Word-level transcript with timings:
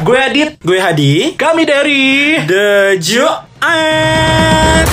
Gue 0.00 0.16
Adit, 0.16 0.56
Gue 0.64 0.80
Hadi. 0.80 1.36
kami 1.36 1.68
dari 1.68 2.40
The 2.48 2.96
Joan. 2.96 4.88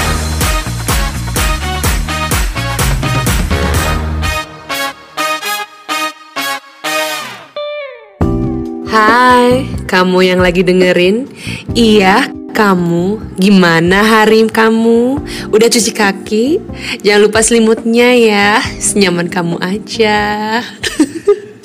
Hai, 8.83 9.71
kamu 9.87 10.27
yang 10.27 10.43
lagi 10.43 10.67
dengerin? 10.67 11.31
Iya, 11.71 12.27
kamu. 12.51 13.39
Gimana 13.39 14.03
hari 14.03 14.43
kamu? 14.51 15.23
Udah 15.55 15.67
cuci 15.71 15.91
kaki? 15.95 16.45
Jangan 17.07 17.21
lupa 17.23 17.39
selimutnya 17.39 18.11
ya. 18.11 18.59
Senyaman 18.75 19.31
kamu 19.31 19.55
aja. 19.63 20.19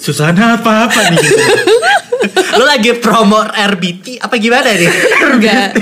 Susana 0.02 0.58
apa-apa 0.58 1.14
nih? 1.14 1.30
Lu 2.58 2.66
lagi 2.66 2.90
promo 2.98 3.38
RBT 3.46 4.18
apa 4.18 4.34
gimana 4.34 4.74
nih? 4.74 4.90
Enggak. 5.30 5.78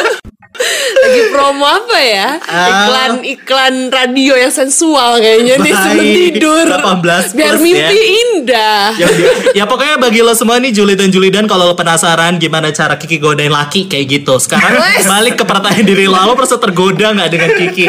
lagi 1.04 1.22
promo 1.28 1.68
apa 1.68 1.98
ya? 2.00 2.40
Iklan 2.40 3.20
iklan 3.20 3.74
radio 3.92 4.40
yang 4.40 4.48
sensual 4.48 5.20
kayaknya 5.20 5.60
nih 5.60 5.72
sebelum 5.76 6.06
tidur. 6.08 6.64
18 6.72 7.36
Biar 7.36 7.52
plus 7.52 7.60
mimpi 7.60 7.98
ya. 8.00 8.16
indah. 8.24 8.86
ya, 8.96 9.08
ya 9.52 9.64
pokoknya 9.68 10.00
bagi 10.00 10.24
lo 10.24 10.32
semua 10.32 10.56
nih 10.56 10.72
Juli 10.72 10.96
dan 10.96 11.12
Julidan 11.12 11.44
kalau 11.44 11.68
lo 11.68 11.76
penasaran 11.76 12.40
gimana 12.40 12.72
cara 12.72 12.96
Kiki 12.96 13.20
godain 13.20 13.52
laki 13.52 13.92
kayak 13.92 14.08
gitu. 14.08 14.40
Sekarang 14.40 14.80
balik 15.04 15.36
ke 15.36 15.44
pertanyaan 15.44 15.84
diri 15.84 16.08
lo, 16.08 16.16
lo 16.16 16.32
tergoda 16.40 17.12
nggak 17.12 17.28
dengan 17.28 17.50
Kiki? 17.60 17.86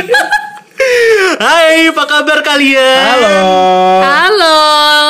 Hai, 1.35 1.91
apa 1.91 2.03
kabar 2.07 2.39
kalian? 2.45 3.05
Halo. 3.11 3.37
Halo. 4.01 4.57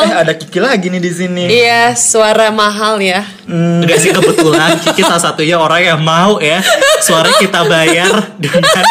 Eh 0.08 0.14
ada 0.14 0.34
Kiki 0.34 0.58
lagi 0.58 0.90
nih 0.90 1.02
di 1.02 1.12
sini. 1.14 1.44
Iya, 1.46 1.94
suara 1.94 2.50
mahal 2.50 2.98
ya. 2.98 3.24
Enggak 3.46 4.02
sih 4.02 4.10
kebetulan 4.10 4.80
Kiki 4.82 5.06
salah 5.06 5.22
satunya 5.22 5.62
orang 5.62 5.82
yang 5.86 6.02
mau 6.02 6.42
ya 6.42 6.66
Suara 7.06 7.30
kita 7.38 7.62
bayar 7.70 8.34
dengan 8.42 8.86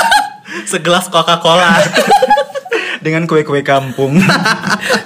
segelas 0.69 1.11
Coca-Cola 1.11 1.83
Dengan 3.05 3.29
kue-kue 3.29 3.61
kampung. 3.61 4.17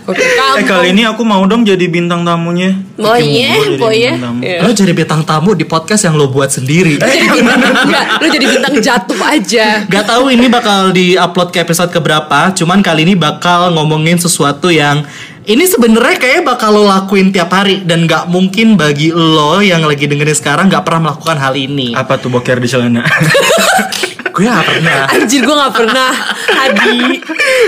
Eh 0.08 0.14
kampung. 0.16 0.64
kali 0.64 0.96
ini 0.96 1.04
aku 1.04 1.20
mau 1.20 1.44
dong 1.44 1.68
jadi 1.68 1.84
bintang 1.84 2.24
tamunya. 2.24 2.72
Oh 2.96 3.12
iya, 3.12 3.60
mau 3.60 3.76
jadi 3.76 3.84
oh 3.84 3.92
iya. 3.92 4.10
bintang 4.16 4.40
tamu. 4.40 4.64
Lo 4.64 4.70
jadi 4.72 4.92
bintang 4.96 5.22
tamu 5.28 5.50
di 5.52 5.64
podcast 5.68 6.02
yang 6.08 6.16
lo 6.16 6.32
buat 6.32 6.48
sendiri 6.48 6.96
enggak, 6.96 8.06
lu 8.16 8.26
jadi 8.32 8.46
bintang 8.48 8.74
jatuh 8.80 9.20
aja. 9.20 9.84
Gak 9.84 10.04
tahu 10.08 10.32
ini 10.32 10.48
bakal 10.48 10.96
di-upload 10.96 11.52
ke 11.52 11.60
episode 11.60 11.92
keberapa 11.92 12.56
Cuman 12.56 12.80
kali 12.80 13.04
ini 13.04 13.14
bakal 13.20 13.68
ngomongin 13.76 14.16
sesuatu 14.16 14.72
yang 14.72 15.04
ini 15.48 15.64
sebenarnya 15.64 16.20
kayak 16.20 16.44
bakal 16.44 16.76
lo 16.76 16.84
lakuin 16.84 17.32
tiap 17.32 17.48
hari 17.48 17.80
dan 17.80 18.04
nggak 18.04 18.28
mungkin 18.28 18.76
bagi 18.76 19.08
lo 19.16 19.64
yang 19.64 19.80
lagi 19.80 20.04
dengerin 20.04 20.36
sekarang 20.36 20.68
nggak 20.68 20.84
pernah 20.84 21.08
melakukan 21.08 21.40
hal 21.40 21.56
ini. 21.56 21.96
Apa 21.96 22.20
tuh 22.20 22.28
boker 22.28 22.60
di 22.60 22.68
celana? 22.68 23.04
Gue 24.38 24.46
gak 24.46 24.64
pernah. 24.64 25.02
Anjir 25.10 25.42
gue 25.42 25.56
gak 25.58 25.74
pernah 25.74 26.10
Hadi 26.46 26.98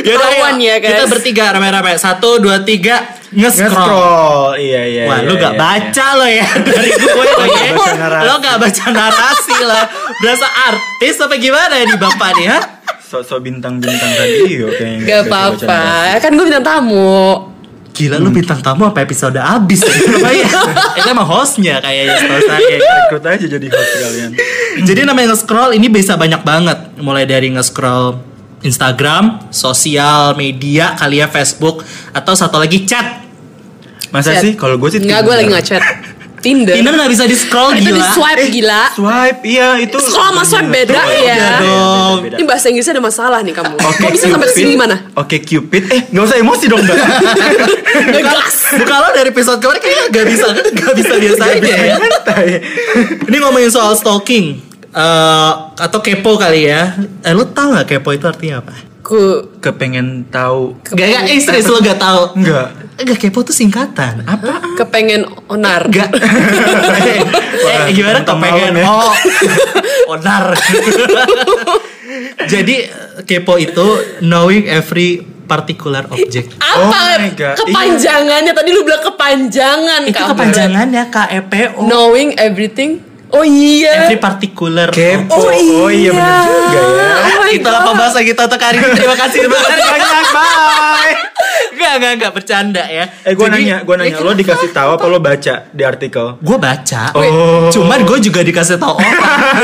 Yaudah, 0.00 0.06
Ketahuan 0.06 0.54
ayo. 0.54 0.68
ya 0.70 0.74
guys 0.78 0.90
Kita 0.94 1.04
bertiga 1.10 1.44
rame-rame. 1.50 1.92
Satu, 1.98 2.38
dua, 2.38 2.62
tiga. 2.62 3.18
Nge-scroll. 3.30 3.74
Nge-scroll. 3.74 4.50
Iya 4.54 4.82
iya. 4.86 5.02
Wah, 5.06 5.18
iya, 5.18 5.26
lu 5.26 5.34
gak 5.34 5.54
iya, 5.54 5.58
baca 5.58 6.06
lo 6.14 6.26
ya 6.26 6.46
dari 6.66 6.90
gue 6.90 7.10
lo 7.10 7.34
ya. 7.42 7.70
baca 7.74 7.94
narasi. 7.96 8.22
Lo 8.22 8.34
gak 8.38 8.56
baca 8.58 8.84
narasi 8.88 9.56
lo. 9.60 9.80
Berasa 10.18 10.48
artis 10.70 11.14
apa 11.18 11.34
gimana 11.36 11.74
ya 11.74 11.84
di 11.86 11.96
bapak 11.98 12.30
nih, 12.38 12.46
ha? 12.46 12.58
iya. 12.58 12.58
Sok-sok 13.02 13.42
bintang-bintang 13.42 14.10
radio 14.14 14.70
kayaknya. 14.70 15.02
Gak 15.02 15.20
apa-apa. 15.26 15.82
Kan 16.22 16.30
gue 16.32 16.44
bintang 16.46 16.62
tamu 16.62 17.49
Gila 18.00 18.16
lu 18.16 18.32
bintang 18.32 18.64
tamu 18.64 18.88
apa 18.88 19.04
episode 19.04 19.36
abis 19.36 19.84
ya? 19.84 19.92
Itu 20.98 21.08
emang 21.12 21.28
hostnya 21.28 21.84
kayaknya 21.84 22.16
setahu 22.16 22.42
saya. 22.48 22.76
Ikut 22.80 23.22
aja 23.28 23.44
jadi 23.44 23.66
host 23.68 23.92
kalian. 24.00 24.30
Jadi 24.88 25.00
namanya 25.04 25.36
nge-scroll 25.36 25.76
ini 25.76 25.92
bisa 25.92 26.16
banyak 26.16 26.40
banget. 26.40 26.96
Mulai 26.96 27.28
dari 27.28 27.52
nge-scroll 27.52 28.16
Instagram, 28.64 29.52
sosial 29.52 30.32
media, 30.32 30.96
kali 30.96 31.20
ya 31.20 31.28
Facebook, 31.28 31.84
atau 32.16 32.32
satu 32.32 32.56
lagi 32.56 32.88
chat. 32.88 33.20
Masa 34.10 34.34
Chat. 34.34 34.42
sih 34.42 34.52
kalau 34.58 34.74
gue 34.74 34.90
sih 34.90 34.98
Enggak 35.04 35.22
gue 35.22 35.34
lagi 35.38 35.50
ngechat 35.54 35.82
Tinder 36.40 36.72
Tinder 36.72 36.92
nggak 36.94 37.08
bisa 37.08 37.24
di 37.24 37.32
scroll 37.32 37.72
Itu 37.72 37.84
di 37.84 37.92
gila. 37.92 38.08
swipe 38.10 38.44
gila 38.48 38.82
Swipe 38.90 39.40
iya 39.44 39.68
itu. 39.76 39.92
Scroll 39.94 40.26
sama 40.26 40.42
swipe 40.42 40.68
beda 40.68 40.96
ya 41.14 41.36
Beda 41.36 41.48
dong. 41.60 42.16
Beda. 42.24 42.36
Ini 42.36 42.44
bahasa 42.44 42.66
Inggrisnya 42.66 42.94
ada 42.94 43.04
masalah 43.04 43.38
nih 43.40 43.52
kamu 43.52 43.74
Oke, 43.76 43.98
Kok 43.98 44.10
bisa 44.10 44.26
sampai 44.26 44.48
Cupid. 44.48 44.56
sini 44.56 44.70
gimana? 44.74 44.96
Oke 45.14 45.36
Cupid. 45.38 45.82
Eh 45.86 46.00
nggak 46.08 46.24
usah 46.24 46.36
emosi 46.36 46.64
dong 46.66 46.80
mbak. 46.80 46.96
Ngegas 48.10 48.56
Bukan 48.72 48.96
lo 48.96 49.08
dari 49.12 49.28
episode 49.28 49.58
kemarin 49.58 49.80
kayaknya 49.80 50.04
gak 50.10 50.26
bisa 50.26 50.46
gak 50.72 50.94
bisa 50.94 51.14
biasa 51.14 51.42
aja 51.50 51.74
ya. 51.76 51.96
Ini 53.22 53.36
ngomongin 53.38 53.68
soal 53.68 53.92
stalking 53.92 54.46
eh 54.90 55.52
atau 55.76 55.98
kepo 56.00 56.34
kali 56.34 56.66
ya. 56.66 56.94
Eh 57.20 57.30
lu 57.30 57.44
tahu 57.46 57.74
gak 57.74 57.86
kepo 57.86 58.10
itu 58.10 58.24
artinya 58.24 58.58
apa? 58.58 58.74
Ku 59.00 59.50
Kepengen 59.58 60.26
tahu. 60.28 60.78
Gak 60.86 60.96
gak 60.96 61.22
eh, 61.26 61.38
serius 61.38 61.66
lo 61.66 61.78
gak 61.78 61.98
tahu. 61.98 62.34
Enggak. 62.34 62.79
Enggak 63.00 63.18
kepo 63.18 63.40
tuh 63.40 63.56
singkatan. 63.56 64.28
Apa? 64.28 64.76
Kepengen 64.76 65.24
onar 65.48 65.88
Enggak. 65.88 66.12
eh, 66.20 67.20
eh, 67.88 67.96
gimana 67.96 68.20
kepengen 68.20 68.76
ya. 68.76 68.84
oh 68.84 69.12
onar. 70.12 70.52
Jadi 72.44 72.76
kepo 73.24 73.56
itu 73.56 74.20
knowing 74.20 74.68
every 74.68 75.24
particular 75.50 76.06
object. 76.12 76.54
Apa? 76.62 76.78
Oh 76.78 76.92
my 76.94 77.30
God. 77.34 77.56
Kepanjangannya 77.58 78.52
Tadi 78.54 78.70
lu 78.70 78.86
bilang 78.86 79.02
kepanjangan 79.02 80.00
Itu 80.06 80.14
kamu. 80.14 80.30
kepanjangannya 80.36 81.02
KEPO. 81.10 81.80
Knowing 81.90 82.38
everything 82.38 83.02
Oh 83.30 83.42
iya 83.42 84.04
Every 84.04 84.18
particular. 84.18 84.88
Kepo. 84.88 85.30
Oh 85.32 85.46
Oh 85.46 85.88
iya, 85.88 86.10
iya. 86.10 86.10
bener 86.10 86.38
juga 86.44 86.80
ya. 86.82 87.10
Oh 87.32 87.46
Itulah 87.48 87.80
pembahasan 87.84 88.22
kita 88.22 88.42
untuk 88.44 88.58
hari 88.58 88.78
ini. 88.78 88.90
Terima 88.92 89.16
kasih 89.16 89.38
banyak. 89.44 89.78
Banyak 89.86 90.26
bye. 90.30 91.14
Enggak, 91.70 91.92
enggak, 91.96 92.12
enggak 92.12 92.32
bercanda 92.32 92.82
ya. 92.84 93.04
Eh 93.22 93.32
gue 93.32 93.46
nanya, 93.46 93.76
gue 93.80 93.94
nanya, 93.94 94.18
lo 94.18 94.32
dikasih 94.32 94.70
tahu 94.70 94.94
apa 94.94 95.04
lo 95.06 95.18
baca 95.18 95.54
di 95.66 95.82
artikel? 95.82 96.36
Gue 96.38 96.56
baca, 96.56 97.02
Oh. 97.12 97.66
cuman 97.68 98.04
gue 98.04 98.18
juga 98.20 98.40
dikasih 98.40 98.76
tau 98.76 98.94
orang. 98.94 99.16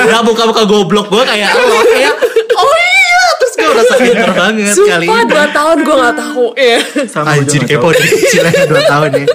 Gak 0.07 0.23
buka-buka 0.25 0.63
goblok 0.65 1.07
gue 1.09 1.23
kayak 1.23 1.51
lo 1.53 1.77
kayak, 1.85 2.15
oh 2.55 2.75
iya, 2.75 3.23
terus 3.37 3.53
gue 3.55 3.69
merasa 3.69 3.95
pinter 3.97 4.31
banget 4.33 4.73
kali 4.73 4.73
Sumpah 4.73 5.21
ini. 5.21 5.29
dua 5.29 5.45
tahun 5.51 5.77
gue 5.79 5.95
gak 6.01 6.17
tahu 6.17 6.45
ya. 6.57 6.79
Sama 7.07 7.27
Anjir 7.31 7.63
kepo 7.63 7.89
dari 7.91 8.09
kecil 8.09 8.43
aja 8.43 8.63
2 8.65 8.81
tahun 8.87 9.11
ya. 9.13 9.27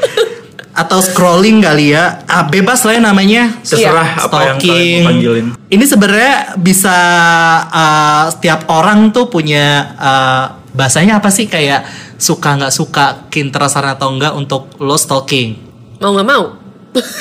Atau 0.82 1.00
scrolling 1.00 1.62
kali 1.62 1.94
ya, 1.94 2.26
ah, 2.26 2.50
bebas 2.50 2.82
lah 2.82 2.98
ya 2.98 3.02
namanya. 3.06 3.44
Terserah 3.62 4.18
Iya. 4.18 4.26
apa 4.26 4.38
yang 4.42 4.58
kalian 4.58 4.58
Stalking. 4.58 5.02
mau 5.02 5.10
panggilin. 5.14 5.46
Ini 5.70 5.84
sebenarnya 5.86 6.36
bisa 6.58 6.98
uh, 7.70 8.26
setiap 8.34 8.66
orang 8.68 9.14
tuh 9.14 9.30
punya 9.30 9.94
uh, 9.96 10.46
bahasanya 10.74 11.22
apa 11.22 11.30
sih 11.30 11.46
kayak 11.46 11.84
suka 12.16 12.58
nggak 12.58 12.74
suka 12.74 13.06
kinteresan 13.30 13.86
atau 13.86 14.10
enggak 14.14 14.34
untuk 14.34 14.74
lo 14.82 14.98
stalking. 14.98 15.58
Mau 16.02 16.18
gak 16.18 16.26
mau? 16.26 16.44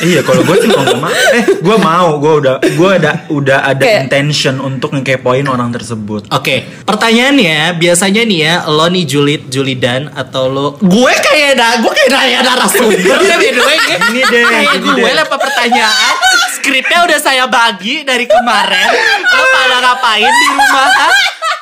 Iya, 0.03 0.27
kalau 0.27 0.43
gue 0.43 0.57
sih 0.59 0.69
mau 0.69 0.83
gak 0.83 0.99
mau. 0.99 1.11
Eh, 1.11 1.45
gue 1.63 1.77
mau, 1.79 2.09
gue 2.19 2.33
udah, 2.43 2.55
gue 2.59 2.91
ada, 2.91 3.11
udah 3.31 3.59
ada 3.63 3.83
Kayak- 3.87 4.11
intention 4.11 4.59
untuk 4.59 4.91
ngekepoin 4.91 5.47
orang 5.47 5.71
tersebut. 5.71 6.27
Oke, 6.35 6.67
pertanyaannya 6.83 7.79
biasanya 7.79 8.27
nih 8.27 8.39
ya, 8.43 8.55
lo 8.67 8.91
nih 8.91 9.07
Julit, 9.07 9.47
Julidan 9.47 10.11
atau 10.11 10.51
lo 10.51 10.67
gue 10.83 11.13
kayak 11.15 11.55
dah, 11.55 11.73
gue 11.79 11.93
kayak 11.93 12.11
nanya 12.11 12.39
narasumber 12.43 12.99
ya 12.99 13.39
way. 13.63 13.79
Ini 14.11 14.21
deh, 14.27 14.43
kayak 14.43 14.75
ini 14.83 14.91
gue 14.91 15.13
lempar 15.15 15.39
pertanyaan, 15.39 16.15
skripnya 16.59 16.99
udah 17.07 17.19
saya 17.23 17.45
bagi 17.47 18.03
dari 18.03 18.27
kemarin. 18.27 18.91
Lo 19.23 19.43
pada 19.55 19.77
ngapain 19.87 20.27
di 20.27 20.47
rumah? 20.51 20.89
ha? 20.91 21.09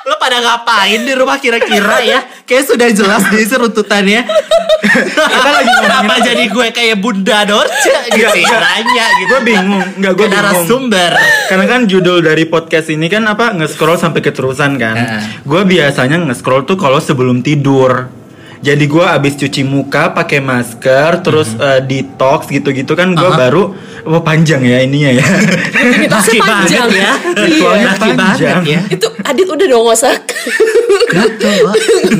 Lo 0.09 0.15
pada 0.17 0.39
ngapain 0.41 1.01
di 1.05 1.13
rumah 1.13 1.37
kira-kira 1.37 2.01
ya? 2.01 2.21
Kayak 2.49 2.65
sudah 2.73 2.89
jelas 2.89 3.23
di 3.29 3.45
runtutannya. 3.45 4.25
Kita 4.79 5.51
lagi 5.51 5.73
Kenapa 5.83 6.15
apa? 6.19 6.23
jadi 6.23 6.45
gue 6.47 6.67
kayak 6.71 6.97
Bunda 7.03 7.43
Dorce 7.43 7.91
gitu 8.15 8.31
nanya 8.31 9.07
gitu. 9.19 9.29
Gue 9.29 9.41
bingung, 9.43 9.85
enggak 9.99 10.13
gue 10.15 10.27
bingung. 10.27 10.39
narasumber. 10.39 11.13
Karena 11.51 11.65
kan 11.67 11.81
judul 11.91 12.23
dari 12.23 12.45
podcast 12.47 12.89
ini 12.91 13.11
kan 13.11 13.27
apa 13.27 13.55
nge-scroll 13.59 13.99
sampai 13.99 14.21
keterusan 14.23 14.79
kan. 14.79 14.97
Gue 15.43 15.63
biasanya 15.67 16.19
nge-scroll 16.31 16.63
tuh 16.63 16.79
kalau 16.79 17.03
sebelum 17.03 17.43
tidur. 17.43 18.18
Jadi 18.59 18.85
gue 18.91 19.05
abis 19.07 19.39
cuci 19.39 19.63
muka 19.63 20.11
pakai 20.11 20.43
masker, 20.43 21.23
terus 21.23 21.55
eh, 21.55 21.81
detox 21.83 22.51
gitu-gitu 22.51 22.99
kan 22.99 23.15
gue 23.15 23.31
Aha. 23.31 23.39
baru, 23.39 23.71
wah 24.03 24.23
panjang 24.23 24.67
ya 24.67 24.83
ininya 24.83 25.15
ya. 25.15 25.27
Banget 26.11 26.43
panjang 26.43 26.91
ya. 26.91 27.13
Ritualnya 27.39 27.87
Laki 27.95 28.11
panjang. 28.19 28.63
ya. 28.67 28.81
Itu 28.91 29.07
Adit 29.23 29.47
udah 29.47 29.67
dong 29.71 29.87
Gatel, 31.09 31.65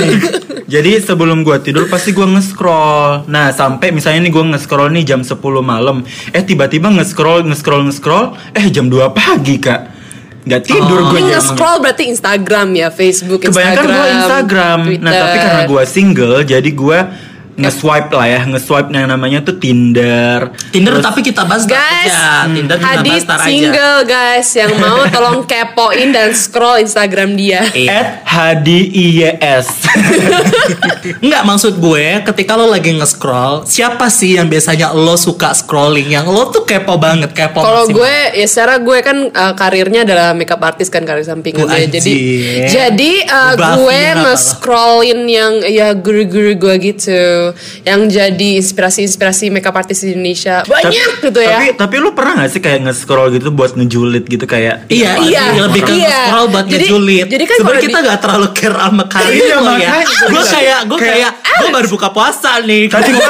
Jadi 0.73 1.01
sebelum 1.01 1.45
gue 1.45 1.57
tidur 1.65 1.89
pasti 1.89 2.13
gue 2.13 2.25
nge-scroll. 2.25 3.25
Nah 3.29 3.53
sampai 3.53 3.89
misalnya 3.93 4.29
nih 4.29 4.33
gue 4.33 4.45
nge-scroll 4.55 4.93
nih 4.93 5.05
jam 5.05 5.21
10 5.25 5.37
malam, 5.65 6.05
eh 6.33 6.45
tiba-tiba 6.45 6.93
nge-scroll, 6.93 7.45
nge-scroll, 7.49 7.89
nge-scroll, 7.89 8.37
eh 8.53 8.69
jam 8.69 8.93
2 8.93 9.01
pagi 9.13 9.57
kak. 9.61 9.98
Nggak 10.49 10.63
tidur 10.65 10.99
Oh. 10.99 11.13
gue 11.13 11.21
Ini 11.21 11.29
jam 11.29 11.37
nge-scroll 11.37 11.77
berarti 11.79 12.05
Instagram 12.09 12.69
ya 12.73 12.89
Facebook 12.89 13.41
Kebanyakan 13.45 13.69
Instagram 13.69 13.93
gue 13.93 14.09
Instagram. 14.17 14.79
Nah 14.81 14.89
Twitter. 14.89 15.21
tapi 15.21 15.37
karena 15.39 15.63
gue 15.69 15.83
single, 15.85 16.37
jadi 16.43 16.71
gue 16.73 16.99
nge-swipe 17.59 18.11
lah 18.11 18.25
ya, 18.25 18.41
nge-swipe 18.47 18.89
yang 18.89 19.11
namanya 19.11 19.43
tuh 19.43 19.59
Tinder. 19.59 20.55
Tinder 20.71 20.95
Terus- 20.95 21.05
tapi 21.05 21.21
kita 21.21 21.43
bahas 21.43 21.67
Guys, 21.67 22.07
aja. 22.07 22.47
Tinder 22.47 22.79
kita 22.79 23.03
bahas 23.03 23.25
ntar 23.27 23.39
aja. 23.39 23.47
single 23.47 24.01
guys 24.05 24.49
yang 24.55 24.73
mau 24.79 25.03
tolong 25.11 25.43
kepoin 25.43 26.09
dan 26.09 26.31
scroll 26.31 26.79
Instagram 26.79 27.35
dia. 27.35 27.67
Iya. 27.71 27.91
At 27.99 28.09
HDIYS. 28.25 29.69
Enggak 31.19 31.43
maksud 31.49 31.75
gue 31.79 32.23
ketika 32.25 32.55
lo 32.55 32.69
lagi 32.69 32.95
nge-scroll 32.95 33.65
Siapa 33.65 34.07
sih 34.07 34.37
yang 34.37 34.47
biasanya 34.47 34.93
lo 34.93 35.17
suka 35.17 35.51
scrolling 35.51 36.07
Yang 36.07 36.27
lo 36.29 36.43
tuh 36.49 36.63
kepo 36.63 37.01
banget 37.01 37.33
Kepo 37.33 37.59
Kalau 37.59 37.89
gue 37.89 38.15
ya 38.37 38.47
secara 38.47 38.79
gue 38.79 38.99
kan 39.01 39.19
uh, 39.29 39.55
karirnya 39.55 40.05
adalah 40.05 40.37
makeup 40.37 40.61
artist 40.61 40.93
kan 40.93 41.03
karir 41.03 41.25
sampingan 41.25 41.65
Wah, 41.65 41.75
gue. 41.75 41.89
Jadi 41.89 42.13
anjir. 42.15 42.69
jadi 42.69 43.13
uh, 43.27 43.53
Buffy 43.57 43.75
gue 43.75 44.01
nge-scrollin 44.23 45.21
yang 45.27 45.53
ya 45.65 45.89
guru-guru 45.97 46.53
gue 46.55 46.75
gitu 46.85 47.48
yang 47.83 48.07
jadi 48.07 48.49
inspirasi-inspirasi 48.59 49.49
makeup 49.49 49.75
artist 49.75 50.03
di 50.03 50.13
Indonesia. 50.13 50.63
Banyak 50.63 50.93
gitu 51.23 51.41
ya. 51.41 51.59
Tapi 51.59 51.69
tapi 51.79 51.95
lu 51.99 52.13
pernah 52.13 52.39
gak 52.39 52.51
sih 52.51 52.59
kayak 52.59 52.79
nge-scroll 52.85 53.29
gitu 53.31 53.51
buat 53.51 53.73
ngejulit 53.73 54.25
gitu 54.25 54.45
kayak 54.45 54.87
Iya, 54.87 55.19
Iya, 55.19 55.43
iya, 55.51 55.63
lebih 55.63 55.83
ke 55.83 55.95
iya. 55.95 56.19
scroll 56.27 56.47
buat 56.49 56.65
Jadi- 56.65 56.85
ngejulit. 56.85 57.27
jadi 57.27 57.45
kan 57.45 57.57
Sebenarnya 57.59 57.83
kita 57.83 57.99
di- 57.99 58.07
gak 58.07 58.19
terlalu 58.21 58.49
care 58.53 58.79
sama 58.79 59.05
karir 59.07 59.33
Iya, 59.35 59.57
ya. 59.77 59.91
gue 59.99 60.29
Gue 60.29 60.45
kayak, 60.45 60.79
gue 60.85 60.99
Kayak- 60.99 61.35
gue 61.59 61.69
baru 61.71 61.89
buka 61.89 62.09
puasa 62.11 62.51
nih. 62.61 62.83
Tadi 62.87 63.09
gue 63.11 63.27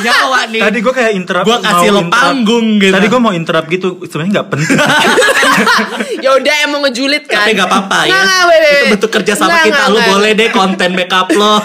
nyawa 0.00 0.40
nih. 0.48 0.60
Tadi 0.60 0.78
gue 0.80 0.92
kayak 0.92 1.12
interrupt 1.14 1.46
Gua 1.46 1.58
kasih 1.58 1.88
mau 1.88 1.96
lo 1.96 2.02
panggung 2.08 2.66
gitu. 2.76 2.92
Tadi 2.92 3.06
gue 3.06 3.20
mau 3.20 3.32
interrupt 3.32 3.68
gitu 3.68 3.88
Sebenarnya 4.02 4.32
gak 4.36 4.48
penting 4.50 4.76
ya 6.24 6.30
udah 6.32 6.54
emang 6.64 6.80
ngejulit 6.84 7.24
kan. 7.24 7.42
Tapi 7.42 7.52
gak 7.54 7.66
apa-apa 7.66 7.98
ya. 8.02 8.10
Nggak, 8.10 8.22
nggak, 8.22 8.42
wait, 8.44 8.60
Itu 8.60 8.86
bentuk 8.90 9.10
kerja 9.12 9.32
sama 9.34 9.48
Nggak, 9.48 9.62
kita. 9.62 9.74
nggak, 9.74 9.86
Lo 9.86 9.96
nggak. 9.96 10.08
boleh 10.10 10.30
deh 10.32 10.48
konten 10.50 10.90
makeup 10.92 11.28
lo. 11.32 11.54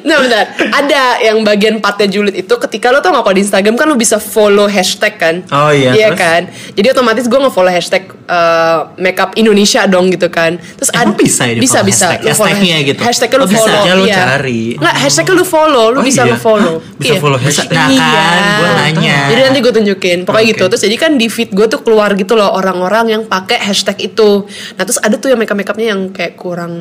Nah 0.00 0.16
bentar, 0.18 0.44
ada 0.72 1.02
yang 1.20 1.42
bagian 1.42 1.78
partnya 1.78 2.06
julid 2.08 2.34
itu 2.34 2.54
ketika 2.58 2.88
lo 2.88 3.00
tau 3.00 3.12
gak 3.12 3.22
kalau 3.22 3.34
di 3.34 3.42
Instagram 3.42 3.74
kan 3.74 3.86
lo 3.86 3.96
bisa 3.96 4.16
follow 4.16 4.66
hashtag 4.66 5.14
kan 5.14 5.34
Oh 5.48 5.70
iya, 5.70 5.92
Iya 5.92 6.08
terus? 6.08 6.18
kan 6.18 6.40
Jadi 6.72 6.86
otomatis 6.88 7.24
gue 7.24 7.38
nge-follow 7.38 7.68
hashtag 7.68 8.02
uh, 8.24 8.90
makeup 8.96 9.34
Indonesia 9.34 9.84
dong 9.84 10.08
gitu 10.08 10.28
kan 10.28 10.56
Terus 10.76 10.90
Emang 10.90 11.14
ad- 11.14 11.18
bisa 11.18 11.42
ya 11.44 11.54
Bisa, 11.56 11.78
bisa 11.82 12.06
hashtag? 12.08 12.20
Lo 12.22 12.32
follow 12.32 12.48
Hashtagnya 12.50 12.70
hashtag. 12.72 12.88
gitu? 12.88 13.00
Hashtagnya 13.02 13.36
lo 13.36 13.40
Oh, 13.40 13.48
bisa 13.48 13.60
follow 13.62 13.80
aja 13.80 13.92
lo 13.92 14.04
iya. 14.04 14.16
cari. 14.16 14.62
Nggak, 14.76 14.94
hashtagnya 14.96 15.34
lo 15.34 15.44
follow 15.44 15.86
Lo 15.90 15.98
Oh, 15.98 16.04
bisa 16.04 16.20
iya? 16.20 16.30
lo 16.30 16.36
follow 16.38 16.74
Bisa 17.00 17.14
follow 17.18 17.38
hashtag? 17.38 17.68
Nah 17.70 17.88
kan, 17.90 18.42
gue 18.56 18.68
nanya. 18.76 19.18
Jadi 19.28 19.40
nanti 19.42 19.58
gue 19.60 19.72
tunjukin 19.74 20.18
Pokoknya 20.22 20.42
Oke. 20.42 20.52
gitu 20.52 20.64
Terus 20.66 20.82
jadi 20.82 20.96
kan 20.96 21.10
di 21.14 21.26
feed 21.26 21.50
gue 21.50 21.66
tuh 21.66 21.80
keluar 21.80 22.14
gitu 22.14 22.32
loh 22.34 22.50
Orang-orang 22.50 23.09
yang 23.10 23.24
pakai 23.24 23.58
hashtag 23.60 23.98
itu 24.06 24.46
Nah 24.72 24.82
terus 24.82 24.98
ada 24.98 25.14
tuh 25.14 25.28
yang 25.28 25.38
makeup-makeupnya 25.38 25.86
yang 25.88 26.08
kayak 26.08 26.34
kurang 26.34 26.72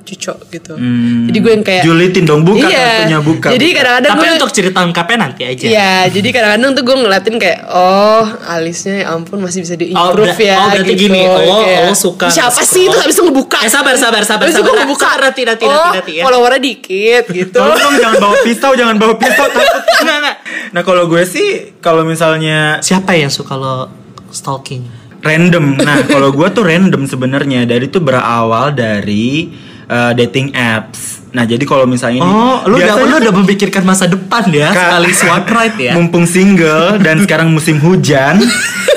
cocok 0.00 0.38
gitu 0.48 0.72
Hmm. 0.72 1.28
Jadi 1.28 1.36
gue 1.38 1.52
yang 1.52 1.60
kayak 1.62 1.82
Julitin 1.82 2.24
dong 2.24 2.40
buka 2.40 2.64
Iya. 2.64 2.80
kartunya 3.04 3.18
buka 3.20 3.48
Jadi 3.50 3.66
buka. 3.66 3.76
kadang-kadang 3.76 4.08
Tapi 4.08 4.16
gue 4.18 4.30
untuk 4.32 4.50
cerita 4.50 4.78
lengkapnya 4.80 5.16
nanti 5.18 5.42
aja. 5.44 5.64
Iya, 5.68 5.92
jadi 6.08 6.28
kadang-kadang 6.30 6.70
tuh 6.72 6.82
gue 6.82 6.96
ngeliatin 6.98 7.36
kayak 7.36 7.58
oh 7.68 8.24
alisnya 8.46 8.94
ya 8.98 9.12
ampun 9.12 9.36
masih 9.38 9.60
bisa 9.60 9.74
Oh, 9.74 9.78
diimprove 9.78 10.32
ber- 10.32 10.40
ya 10.42 10.56
oh, 10.56 10.68
berarti 10.72 10.88
gitu. 10.88 11.02
gini, 11.04 11.20
lo- 11.20 11.60
Kayak, 11.60 11.80
lo 11.82 11.94
suka 11.94 12.26
siapa 12.26 12.60
sih 12.62 12.82
itu 12.82 12.94
gak 12.94 13.04
bisa 13.06 13.20
ngebuka? 13.20 13.58
Eh, 13.60 13.68
sabar, 13.68 13.94
sabar, 13.94 14.22
sabar, 14.22 14.44
Habis 14.44 14.54
itu 14.54 14.62
sabar. 14.62 14.70
gue 14.70 14.80
ngebuka. 14.80 15.08
Nanti, 15.20 15.40
nanti, 15.44 15.64
oh, 15.64 15.72
nanti, 15.76 15.92
nanti 15.94 16.12
ya. 16.14 16.22
followernya 16.24 16.60
dikit 16.62 17.24
gitu. 17.28 17.52
Tolong 17.54 17.76
dong 17.78 17.94
jangan 17.98 18.16
bawa 18.18 18.36
pisau, 18.40 18.72
jangan 18.72 18.96
bawa 18.96 19.14
pisau 19.14 19.44
takut. 19.46 19.82
Enggak, 19.98 20.16
enggak. 20.18 20.36
Nah 20.68 20.82
kalau 20.82 21.04
gue 21.04 21.22
sih 21.22 21.48
kalau 21.78 22.00
misalnya 22.02 22.80
Siapa 22.80 23.12
yang 23.12 23.28
suka 23.28 23.52
lo 23.54 23.92
stalking? 24.30 24.88
Random. 25.20 25.76
Nah 25.76 26.04
kalau 26.04 26.30
gue 26.30 26.48
tuh 26.48 26.64
random 26.64 27.04
sebenarnya 27.04 27.64
dari 27.64 27.86
tuh 27.86 28.00
berawal 28.00 28.70
dari 28.70 29.50
uh, 29.86 30.12
dating 30.12 30.52
apps. 30.52 31.20
Nah 31.28 31.44
jadi 31.44 31.60
kalau 31.62 31.84
misalnya 31.84 32.24
ini 32.24 32.32
Oh, 32.32 32.64
lu 32.64 32.80
udah, 32.80 33.04
lu 33.04 33.16
udah 33.20 33.34
memikirkan 33.36 33.84
masa 33.84 34.08
depan 34.08 34.48
ya, 34.48 34.72
Kak- 34.72 34.80
sekali 34.96 35.10
swipe 35.12 35.50
right 35.52 35.76
ya. 35.76 35.92
Mumpung 35.92 36.24
single 36.24 36.96
dan 36.98 37.20
sekarang 37.20 37.52
musim 37.52 37.76
hujan, 37.76 38.40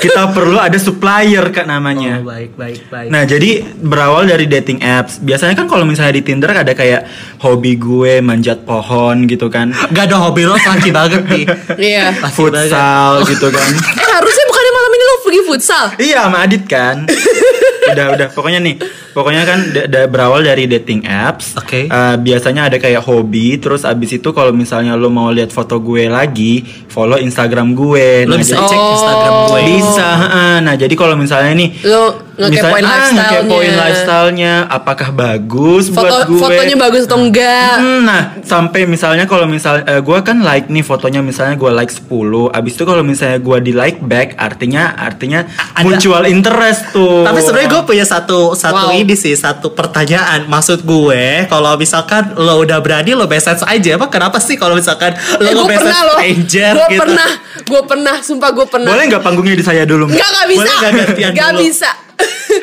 kita 0.00 0.32
perlu 0.32 0.56
ada 0.56 0.80
supplier 0.80 1.52
kak 1.52 1.68
namanya. 1.68 2.24
Oh, 2.24 2.32
baik, 2.32 2.56
baik, 2.56 2.88
baik. 2.88 3.08
Nah 3.12 3.28
jadi 3.28 3.60
berawal 3.76 4.24
dari 4.24 4.48
dating 4.48 4.80
apps. 4.80 5.20
Biasanya 5.20 5.52
kan 5.52 5.68
kalau 5.68 5.84
misalnya 5.84 6.16
di 6.16 6.24
Tinder 6.24 6.48
ada 6.48 6.72
kayak 6.72 7.04
hobi 7.36 7.76
gue 7.76 8.24
manjat 8.24 8.64
pohon 8.64 9.28
gitu 9.28 9.52
kan, 9.52 9.68
Gak 9.92 10.08
ada 10.08 10.16
hobi 10.16 10.48
lo 10.48 10.56
laki 10.56 10.88
banget 10.88 11.28
nih. 11.28 11.44
Iya. 11.76 12.16
Futsal 12.32 13.28
gitu 13.28 13.52
kan. 13.52 13.68
Eh 13.76 14.08
harusnya 14.08 14.44
bukannya 14.48 14.72
malam 14.72 14.90
ini 14.90 15.04
lo 15.04 15.16
pergi 15.32 15.42
futsal? 15.42 15.84
Iya 15.96 16.28
sama 16.28 16.44
Adit 16.44 16.68
kan. 16.68 17.08
udah 17.92 18.06
udah 18.14 18.28
pokoknya 18.30 18.60
nih 18.62 18.76
pokoknya 19.10 19.42
kan 19.42 19.58
da- 19.68 19.84
da- 19.84 20.06
berawal 20.06 20.40
dari 20.40 20.64
dating 20.66 21.02
apps. 21.02 21.56
Oke. 21.56 21.84
Eh, 21.84 22.16
biasanya 22.16 22.68
ada 22.68 22.76
kayak 22.76 23.00
hobi 23.00 23.56
terus 23.56 23.82
abis 23.82 24.14
itu 24.14 24.28
kalau 24.30 24.48
misalnya 24.50 24.92
lo 24.94 25.08
mau 25.08 25.28
lihat 25.28 25.48
foto 25.48 25.76
gue 25.78 26.06
lagi 26.06 26.60
follow 26.86 27.16
Instagram 27.16 27.72
gue. 27.72 28.24
Lo 28.24 28.36
Nah, 28.36 28.38
bisa 28.38 28.54
jadi- 28.54 28.68
cek 28.68 28.80
Instagram 28.92 29.34
gue. 29.46 29.60
bisa. 29.66 30.08
heeh. 30.20 30.54
Nah 30.60 30.74
jadi 30.74 30.94
kalau 30.94 31.16
misalnya 31.16 31.52
nih 31.54 31.68
Lo 31.82 32.31
ngekepoin 32.44 32.52
misalnya, 32.52 32.82
ah, 32.82 32.92
lifestyle-nya. 32.92 33.22
ngekepoin 33.32 33.72
lifestyle-nya, 33.76 34.54
apakah 34.68 35.08
bagus 35.10 35.84
Foto 35.88 36.02
buat 36.02 36.26
gue? 36.26 36.40
fotonya 36.40 36.76
bagus 36.76 37.02
atau 37.04 37.18
enggak? 37.18 37.74
Hmm, 37.74 38.00
nah, 38.02 38.22
sampai 38.40 38.80
misalnya 38.84 39.24
kalau 39.24 39.46
misal 39.46 39.82
eh, 39.82 39.98
gue 39.98 40.18
kan 40.20 40.40
like 40.40 40.66
nih 40.66 40.80
fotonya 40.80 41.20
misalnya 41.20 41.54
gue 41.54 41.70
like 41.70 41.90
10, 41.90 42.08
abis 42.50 42.72
itu 42.72 42.82
kalau 42.82 43.02
misalnya 43.02 43.38
gue 43.38 43.58
di 43.60 43.72
like 43.72 43.98
back, 44.00 44.34
artinya 44.36 44.92
artinya 44.92 45.44
Ada- 45.72 45.84
mutual 45.84 46.22
interest 46.24 46.90
tuh. 46.90 47.22
Tapi 47.22 47.38
sebenarnya 47.38 47.70
gue 47.70 47.82
punya 47.84 48.04
satu 48.04 48.52
satu 48.52 48.70
Wow. 48.84 48.96
ini 48.96 49.12
sih 49.12 49.32
satu 49.32 49.70
pertanyaan. 49.70 50.44
Maksud 50.44 50.82
gue 50.82 51.46
kalau 51.46 51.74
misalkan 51.74 52.00
lo 52.34 52.58
udah 52.58 52.78
berani 52.78 53.12
lo 53.12 53.24
message 53.24 53.62
aja, 53.62 53.94
apa 53.94 54.08
kenapa 54.08 54.38
sih 54.38 54.54
kalau 54.54 54.72
misalkan 54.72 55.12
lo 55.36 55.44
Eh, 55.44 55.52
gue 55.52 55.66
pernah 55.68 56.00
loh. 56.02 56.16
stranger 56.16 56.72
Gue 56.74 56.88
gitu? 56.88 57.00
pernah, 57.00 57.30
gue 57.62 57.82
pernah, 57.84 58.14
sumpah 58.18 58.50
gue 58.50 58.66
pernah. 58.66 58.88
boleh 58.88 59.04
nggak 59.06 59.22
panggungnya 59.22 59.52
di 59.52 59.62
saya 59.62 59.82
dulu? 59.82 60.08
Enggak, 60.08 60.24
enggak 60.26 60.46
bisa. 60.48 60.58
Boleh 60.58 60.72
nggak 60.72 60.92
gantian 60.96 61.30
Nggak 61.32 61.50
dulu? 61.50 61.60
bisa. 61.62 61.90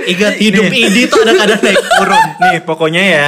Ingat 0.10 0.34
hidup 0.42 0.66
Nih. 0.70 0.90
ini 0.90 1.02
tuh 1.06 1.22
ada 1.24 1.34
kadang 1.36 1.62
naik 1.62 1.80
turun. 1.82 2.22
Nih 2.44 2.58
pokoknya 2.64 3.04
ya, 3.04 3.28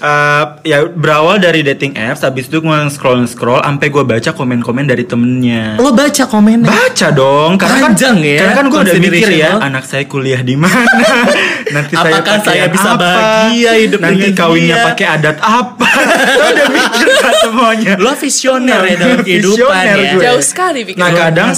eh, 0.00 0.44
ya 0.64 0.78
berawal 0.86 1.42
dari 1.42 1.60
dating 1.66 1.98
apps, 1.98 2.22
abis 2.22 2.48
itu 2.48 2.62
gue 2.62 2.78
scroll 2.88 3.24
scroll, 3.26 3.60
sampai 3.60 3.88
gue 3.90 4.04
baca 4.04 4.30
komen-komen 4.32 4.84
dari 4.86 5.04
temennya. 5.04 5.76
Lo 5.80 5.92
baca 5.92 6.24
komennya. 6.28 6.70
Baca 6.70 7.08
dong, 7.10 7.58
karena 7.58 7.90
Panjang 7.90 8.16
kan, 8.18 8.26
ya, 8.26 8.38
karena 8.40 8.54
kan 8.54 8.64
gue 8.70 8.80
udah 8.80 8.96
mikir 9.02 9.30
ya, 9.34 9.50
lo. 9.56 9.58
anak 9.62 9.84
saya 9.84 10.04
kuliah 10.06 10.40
di 10.40 10.54
mana, 10.54 10.86
nanti 11.74 11.94
saya 11.98 12.12
Apakah 12.12 12.36
pakai 12.38 12.46
saya 12.46 12.60
yang 12.62 12.72
bisa 12.72 12.90
apa, 12.94 13.02
bahagia 13.02 13.72
hidup 13.82 14.00
nanti 14.00 14.26
kawinnya 14.32 14.76
pakai 14.92 15.06
adat 15.18 15.36
apa, 15.42 15.92
Saya 16.22 16.48
udah 16.52 16.66
mikir 16.72 17.08
kan 17.20 17.34
semuanya. 17.42 17.92
Lo 18.00 18.12
visioner 18.16 18.80
ya 18.86 18.96
dalam 18.96 19.18
kehidupan 19.22 19.58
Visioner 19.58 19.96
ya. 19.96 20.12
gue. 20.14 20.22
Jauh 20.24 20.44
sekali 20.44 20.80
pikir. 20.86 21.00
Nah 21.00 21.10
kadang, 21.12 21.50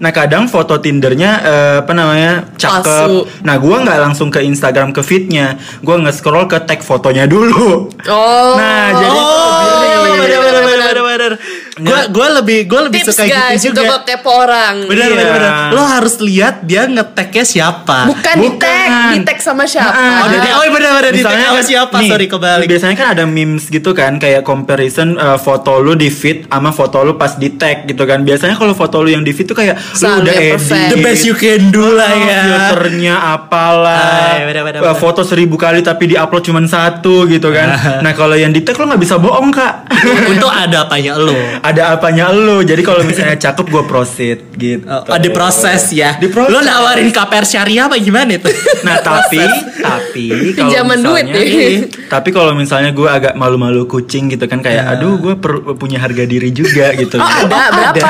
nah 0.00 0.12
kadang 0.14 0.42
foto 0.46 0.74
Tindernya 0.78 1.30
eh, 1.42 1.76
apa 1.82 1.92
namanya 1.92 2.32
cakep. 2.56 2.84
Palsu. 2.84 3.18
Nah 3.44 3.54
gue 3.58 3.76
nggak 3.76 3.98
langsung 4.00 4.32
ke 4.32 4.40
Instagram 4.40 4.96
ke 4.96 5.04
feednya, 5.04 5.60
gue 5.84 5.96
nge-scroll 6.00 6.48
ke 6.48 6.58
tag 6.64 6.80
fotonya 6.80 7.28
dulu. 7.28 7.92
Oh. 8.08 8.52
Nah, 8.56 8.96
jadi 8.96 9.18
Oh, 9.20 10.16
bener 10.18 10.40
bener 10.40 10.40
bener 10.40 10.62
bener 10.64 10.96
bener. 11.04 11.32
Gue 11.82 12.00
gue 12.08 12.28
lebih 12.34 12.58
gue 12.64 12.80
lebih 12.82 13.00
Tips 13.00 13.10
suka 13.12 13.24
guys 13.24 13.58
gitu 13.58 13.72
untuk 13.72 13.84
juga. 13.86 14.04
kepo 14.04 14.30
orang. 14.32 14.74
Bener 14.84 15.02
Iya. 15.02 15.12
bener 15.12 15.26
bener. 15.32 15.50
Lo 15.70 15.82
harus 15.82 16.14
lihat 16.18 16.62
dia 16.62 16.84
ngeteknya 16.84 17.44
siapa. 17.44 17.98
Bukan, 18.06 18.36
di 18.36 18.50
tag, 18.54 18.68
Bukan. 18.86 19.10
di 19.10 19.18
tag 19.22 19.38
sama 19.38 19.64
siapa? 19.64 19.90
Nah, 19.90 20.20
Oh, 20.20 20.28
jadi 20.28 20.48
oh 20.50 20.64
bener 20.68 20.90
bener 20.92 21.10
di 21.10 21.18
Misalnya 21.18 21.46
sama 21.46 21.56
kan- 21.56 21.66
siapa? 21.66 21.96
nih, 21.96 22.08
Sorry 22.08 22.26
kebalik. 22.26 22.66
Biasanya 22.66 22.96
kan 22.96 23.08
ada 23.10 23.24
memes 23.24 23.64
gitu 23.66 23.90
kan 23.90 24.12
kayak 24.16 24.42
comparison 24.42 25.16
uh, 25.16 25.36
foto 25.36 25.78
lu 25.78 25.94
di 25.94 26.08
feed 26.08 26.46
sama 26.46 26.70
foto 26.70 27.00
lu 27.00 27.14
pas 27.14 27.34
di 27.34 27.50
tag 27.52 27.84
gitu 27.84 28.02
kan. 28.02 28.20
Biasanya 28.20 28.54
kalau 28.54 28.72
foto 28.72 29.00
lu 29.00 29.08
yang 29.08 29.20
di 29.20 29.30
feed 29.30 29.46
tuh 29.46 29.56
kayak 29.56 29.74
lu 29.74 29.96
Selalu 29.96 30.18
udah 30.20 30.32
yang 30.32 30.42
edit. 30.42 30.54
perfect. 30.54 30.88
The 30.88 30.98
best 31.00 31.22
you 31.22 31.34
can 31.34 31.62
do 31.68 31.86
lah 31.88 32.08
Oh, 32.08 32.20
ya. 32.20 32.40
Filternya 32.42 33.14
apalah. 33.34 34.34
Ay, 34.34 34.44
bener, 34.44 34.62
bener, 34.62 34.78
Uh, 34.80 34.86
bener. 34.86 34.98
Foto 34.98 35.20
seribu 35.22 35.56
kali 35.56 35.80
tapi 35.80 36.06
diupload 36.06 36.42
cuma 36.42 36.60
satu 36.62 37.24
gitu 37.26 37.48
kan. 37.48 37.68
nah 38.00 38.12
kalau 38.12 38.34
yang 38.34 38.50
di 38.50 38.60
tag 38.60 38.74
lo 38.74 38.86
nggak 38.86 39.00
bisa 39.00 39.16
bohong 39.16 39.50
kak. 39.50 39.88
Untuk 40.26 40.48
ada 40.48 40.82
apanya 40.82 41.14
lo? 41.14 41.34
ada 41.70 41.92
apanya 41.92 42.28
lo. 42.28 42.60
Jadi 42.60 42.80
kalau 42.80 43.00
misalnya 43.00 43.36
cakep 43.46 43.66
gue 43.66 43.84
proceed 43.84 44.38
gitu. 44.54 44.84
Oh, 44.84 45.16
di 45.16 45.30
proses 45.30 45.90
ya. 45.90 46.14
Diproses. 46.14 46.48
Lo 46.48 46.60
nawarin 46.60 47.08
KPR 47.08 47.44
syariah 47.44 47.84
apa 47.84 47.96
gimana 47.96 48.30
itu? 48.32 48.50
Nah 48.80 48.96
tapi 48.98 49.36
tapi 49.76 50.26
kalau 50.56 50.68
Pinjaman 50.68 50.98
duit 51.00 51.24
misalnya- 51.26 51.46
nih. 51.52 51.74
Tapi 52.06 52.28
kalau 52.30 52.52
misalnya 52.52 52.90
gue 52.90 53.06
agak 53.06 53.34
malu-malu 53.34 53.84
kucing 53.86 54.28
gitu 54.28 54.44
kan 54.44 54.58
kayak 54.58 54.88
aduh 54.90 55.14
gue 55.16 55.34
punya 55.74 55.98
harga 55.98 56.24
diri 56.24 56.50
juga 56.50 56.90
gitu. 56.92 57.16
Oh, 57.16 57.28
ada 57.46 57.70
berapa? 57.70 58.08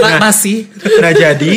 Ma- 0.00 0.20
masih. 0.20 0.66
Nah 0.98 1.12
jadi 1.12 1.54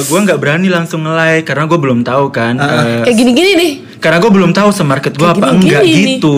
gue 0.00 0.18
nggak 0.20 0.38
berani 0.38 0.68
langsung 0.68 1.02
nge-like 1.02 1.44
karena 1.44 1.64
gue 1.64 1.78
belum 1.78 2.00
tahu 2.02 2.28
kan. 2.28 2.54
eh, 2.56 3.02
Kayak 3.04 3.16
gini-gini 3.16 3.52
nih. 3.54 3.72
Karena 4.02 4.18
gue 4.18 4.28
belum 4.28 4.50
tahu 4.50 4.68
semarket 4.68 5.14
gue 5.14 5.22
apa 5.24 5.38
gini-gini 5.54 5.62
enggak 5.62 5.82
nih. 5.82 5.94
gitu. 6.18 6.36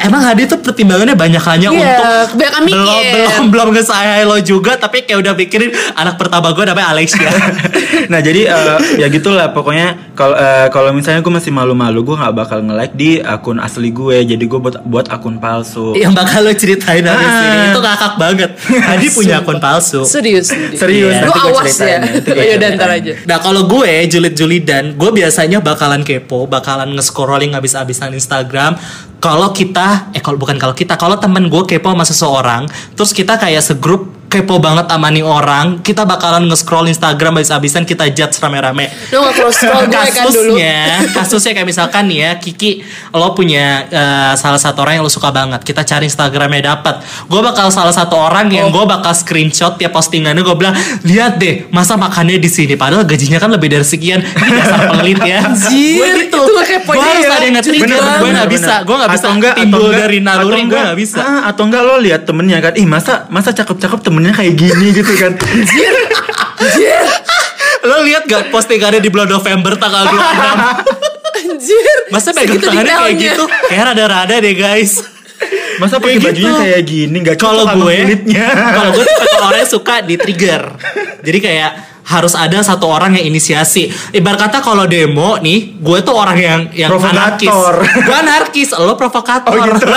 Emang 0.00 0.22
Hadi 0.22 0.42
tuh 0.46 0.58
pertimbangannya 0.58 1.12
banyak 1.12 1.42
hanya 1.44 1.68
Iya, 1.68 1.76
untuk 1.76 2.06
mikir. 2.62 2.74
belum 2.74 3.02
belum 3.12 3.44
belum 3.50 3.68
nge 3.70 3.82
lo 4.22 4.36
juga 4.40 4.72
tapi 4.74 5.04
kayak 5.04 5.18
udah 5.18 5.32
pikirin 5.34 5.68
anak 5.92 6.16
pertama 6.16 6.50
gue 6.50 6.64
namanya 6.64 6.88
Alexia. 6.90 7.28
nah 8.12 8.18
jadi 8.18 8.48
eh, 8.48 8.76
ya 8.96 9.06
gitulah 9.06 9.50
pokoknya 9.50 10.14
kalau 10.14 10.32
eh, 10.34 10.66
kalau 10.70 10.90
misalnya 10.90 11.20
gue 11.20 11.30
masih 11.30 11.50
malu-malu 11.50 12.00
gue 12.02 12.16
nggak 12.16 12.32
bakal 12.34 12.58
nge-like 12.60 12.94
di 12.94 13.10
akun 13.18 13.58
asli 13.58 13.90
gue 13.90 14.24
jadi 14.24 14.40
gue 14.40 14.58
buat 14.58 14.80
buat 14.82 15.06
akun 15.08 15.36
palsu. 15.36 15.92
yang 15.92 16.12
bakal 16.12 16.40
lo 16.40 16.52
ceritain 16.52 17.02
Ah. 17.02 17.18
ini 17.20 17.64
itu 17.68 17.80
ngakak 17.80 18.14
banget. 18.16 18.50
Hadi 18.80 19.06
punya 19.16 19.34
akun 19.38 19.58
palsu. 19.58 20.00
Serius. 20.02 20.48
serius. 20.72 21.12
Nanti 21.14 21.28
gua 21.28 21.52
awas 21.52 21.76
ya. 21.76 21.86
ya, 21.86 21.98
Ya 21.98 22.56
ceritain. 22.56 22.72
ntar 22.72 22.90
aja. 22.90 23.12
Nah 23.26 23.38
kalau 23.38 23.66
gue 23.66 23.90
julid-julidan, 24.06 24.94
gue 24.94 25.10
biasanya 25.10 25.58
bakalan 25.58 26.00
kepo, 26.00 26.46
bakalan 26.70 26.94
nge-scrolling 26.94 27.52
habis-habisan 27.58 28.14
Instagram. 28.14 28.78
Kalau 29.18 29.50
kita, 29.50 30.14
eh 30.14 30.22
kalau 30.22 30.38
bukan 30.38 30.54
kalau 30.54 30.70
kita, 30.70 30.94
kalau 30.94 31.18
temen 31.18 31.50
gue 31.50 31.66
kepo 31.66 31.90
sama 31.90 32.06
seseorang, 32.06 32.62
terus 32.94 33.10
kita 33.10 33.34
kayak 33.34 33.58
segrup 33.58 34.19
kepo 34.30 34.62
banget 34.62 34.86
sama 34.86 35.10
nih 35.10 35.26
orang, 35.26 35.82
kita 35.82 36.06
bakalan 36.06 36.46
nge-scroll 36.46 36.86
Instagram 36.86 37.42
habis-habisan 37.42 37.82
kita 37.82 38.06
judge 38.14 38.38
rame-rame. 38.38 38.86
Cross 39.10 39.58
scroll 39.58 39.90
gue 39.90 39.98
kan 40.14 40.30
dulu. 40.30 40.54
kasusnya, 40.54 40.80
kasusnya 41.10 41.52
kayak 41.58 41.66
misalkan 41.66 42.06
nih 42.06 42.18
ya, 42.22 42.30
Kiki, 42.38 42.86
lo 43.10 43.34
punya 43.34 43.90
eh, 43.90 44.32
salah 44.38 44.62
satu 44.62 44.86
orang 44.86 45.02
yang 45.02 45.04
lo 45.04 45.10
suka 45.10 45.34
banget, 45.34 45.66
kita 45.66 45.82
cari 45.82 46.06
Instagramnya 46.06 46.62
dapat, 46.78 47.02
gue 47.26 47.40
bakal 47.42 47.74
salah 47.74 47.90
satu 47.90 48.14
orang 48.14 48.46
yang 48.48 48.70
Oh. 48.70 48.76
gue 48.76 48.84
bakal 48.86 49.10
screenshot 49.16 49.74
tiap 49.80 49.90
postingannya, 49.90 50.46
gue 50.46 50.54
bilang, 50.54 50.76
lihat 51.02 51.40
deh, 51.42 51.66
masa 51.74 51.98
makannya 51.98 52.38
di 52.38 52.46
sini, 52.46 52.78
padahal 52.78 53.02
gajinya 53.02 53.40
kan 53.42 53.50
lebih 53.50 53.72
dari 53.72 53.82
sekian, 53.82 54.22
ini 54.22 54.50
dasar 54.54 54.94
pelit 54.94 55.18
ya. 55.26 55.42
Anjir, 55.42 55.96
gue 55.98 56.08
gitu, 56.22 56.40
gue 56.46 57.02
harus 57.02 57.24
dia. 57.26 57.34
ada 57.34 57.42
yang 57.42 57.56
nge-trigger, 57.58 57.98
gue 57.98 58.20
bener, 58.30 58.36
gak 58.36 58.50
bisa, 58.52 58.74
gue 58.86 58.96
gak 59.00 59.10
bisa 59.10 59.26
timbul 59.58 59.90
dari 59.90 60.18
naluri, 60.22 60.70
gue 60.70 60.76
gak 60.76 60.98
bisa. 61.00 61.18
Ah, 61.18 61.40
atau 61.50 61.66
enggak 61.66 61.82
lo 61.82 61.98
lihat 61.98 62.22
temennya 62.28 62.62
kan 62.62 62.72
ih 62.78 62.86
masa 62.86 63.26
masa 63.32 63.50
cakep-cakep 63.50 63.98
temennya 64.20 64.36
kayak 64.36 64.54
gini 64.60 64.86
gitu 64.92 65.12
kan. 65.16 65.32
Lo 67.80 68.04
lihat 68.04 68.28
gak 68.28 68.52
postingannya 68.52 69.00
di 69.00 69.08
bulan 69.08 69.32
November 69.32 69.80
tanggal 69.80 70.12
26 70.12 71.40
Anjir. 71.40 71.96
Masa 72.12 72.36
pegang 72.36 72.60
tangannya 72.60 72.94
kayak 73.00 73.16
gitu? 73.16 73.44
Kayak 73.72 73.96
rada-rada 73.96 74.34
deh 74.44 74.52
guys 74.52 75.00
masa 75.80 75.96
pakai 75.96 76.12
Kayak 76.12 76.24
bajunya 76.26 76.50
gitu. 76.50 76.60
kayak 76.62 76.82
gini 76.84 77.16
nggak 77.18 77.36
cocok 77.36 77.64
kalau 77.66 77.80
gue 77.80 77.96
kulitnya 77.96 78.46
kalau 78.68 78.90
gue 78.96 79.04
tipe 79.06 79.36
orang 79.40 79.56
yang 79.56 79.70
suka 79.70 79.94
di 80.00 80.14
trigger 80.14 80.62
jadi 81.20 81.38
kayak 81.40 81.70
harus 82.02 82.34
ada 82.34 82.58
satu 82.60 82.86
orang 82.86 83.14
yang 83.14 83.24
inisiasi 83.24 83.86
ibarat 84.10 84.42
kata 84.42 84.58
kalau 84.58 84.82
demo 84.84 85.38
nih 85.38 85.78
gue 85.78 85.98
tuh 86.00 86.12
orang 86.12 86.34
yang 86.34 86.60
yang 86.72 86.90
anarkis 86.90 87.46
Provokator. 87.46 87.74
gue 88.02 88.16
anarkis 88.18 88.68
lo 88.74 88.92
provokator 88.94 89.52
Oh, 89.52 89.62
gitu. 89.62 89.86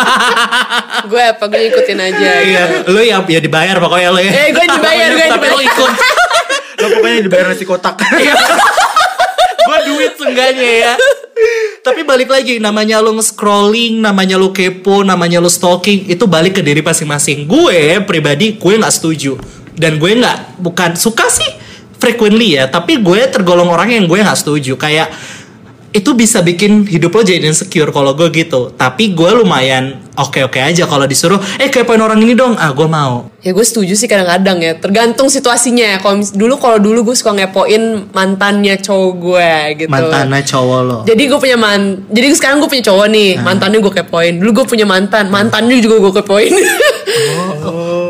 Gue 1.04 1.24
apa 1.26 1.44
gue 1.48 1.62
ikutin 1.66 2.00
aja. 2.00 2.28
iya 2.40 2.64
lo 2.86 3.02
yang 3.02 3.26
ya 3.26 3.40
dibayar 3.40 3.76
pokoknya 3.76 4.10
lo 4.10 4.20
ya 4.20 4.30
Eh, 4.32 4.48
gue 4.50 4.62
dibayar, 4.64 5.10
gue 5.12 5.26
tapi 5.28 5.46
lo 5.48 5.58
dibayar. 5.58 5.68
ikut 5.68 5.92
lo 6.76 6.88
pokoknya 6.92 7.20
dibayar 7.24 7.46
nasi 7.50 7.66
kotak 7.66 7.96
Iya. 8.14 8.34
gue 9.60 9.78
duit 9.88 10.12
seenggaknya 10.14 10.72
ya 10.86 10.94
tapi 11.84 12.08
balik 12.08 12.32
lagi 12.32 12.64
namanya 12.64 13.04
lo 13.04 13.12
nge-scrolling 13.20 14.00
namanya 14.00 14.40
lo 14.40 14.56
kepo 14.56 15.04
namanya 15.04 15.44
lo 15.44 15.52
stalking 15.52 16.08
itu 16.08 16.24
balik 16.32 16.56
ke 16.58 16.62
diri 16.64 16.80
masing-masing. 16.80 17.44
Gue 17.44 18.00
pribadi 18.08 18.56
gue 18.56 18.74
nggak 18.80 18.94
setuju. 18.96 19.36
Dan 19.76 20.00
gue 20.00 20.16
nggak 20.16 20.64
bukan 20.64 20.96
suka 20.96 21.28
sih 21.28 21.50
frequently 22.00 22.56
ya 22.56 22.72
tapi 22.72 23.00
gue 23.04 23.28
tergolong 23.28 23.68
orang 23.68 23.92
yang 23.92 24.08
gue 24.08 24.16
nggak 24.16 24.40
setuju. 24.40 24.80
Kayak 24.80 25.12
itu 25.92 26.16
bisa 26.16 26.40
bikin 26.40 26.88
hidup 26.88 27.20
lo 27.20 27.22
jadi 27.22 27.44
insecure 27.44 27.92
kalau 27.92 28.16
gue 28.16 28.32
gitu. 28.32 28.72
Tapi 28.80 29.12
gue 29.12 29.30
lumayan 29.44 30.03
oke-oke 30.18 30.60
aja 30.62 30.84
kalau 30.86 31.06
disuruh 31.06 31.40
eh 31.60 31.70
kepoin 31.70 32.02
orang 32.02 32.20
ini 32.22 32.34
dong 32.38 32.54
ah 32.58 32.72
gue 32.72 32.88
mau 32.88 33.34
Ya 33.44 33.52
gue 33.52 33.66
setuju 33.68 33.92
sih 34.00 34.08
kadang-kadang 34.08 34.64
ya. 34.64 34.72
Tergantung 34.80 35.28
situasinya 35.28 35.84
ya. 35.84 35.98
Kalau 36.00 36.24
dulu 36.32 36.56
kalau 36.56 36.80
dulu 36.80 37.12
gue 37.12 37.16
suka 37.20 37.36
ngepoin 37.36 38.08
mantannya 38.16 38.80
cowok 38.80 39.12
gue 39.20 39.52
gitu. 39.84 39.92
mantannya 39.92 40.40
cowok 40.48 40.80
lo 40.88 40.98
Jadi 41.04 41.28
gue 41.28 41.36
punya 41.36 41.60
man, 41.60 42.08
jadi 42.08 42.32
sekarang 42.32 42.64
gue 42.64 42.72
punya 42.72 42.88
cowok 42.88 43.08
nih, 43.12 43.44
mantannya 43.44 43.84
gue 43.84 43.94
kepoin. 44.00 44.40
Dulu 44.40 44.64
gue 44.64 44.66
punya 44.72 44.88
mantan, 44.88 45.28
mantannya 45.28 45.76
juga 45.84 46.00
gue 46.00 46.24
kepoin. 46.24 46.56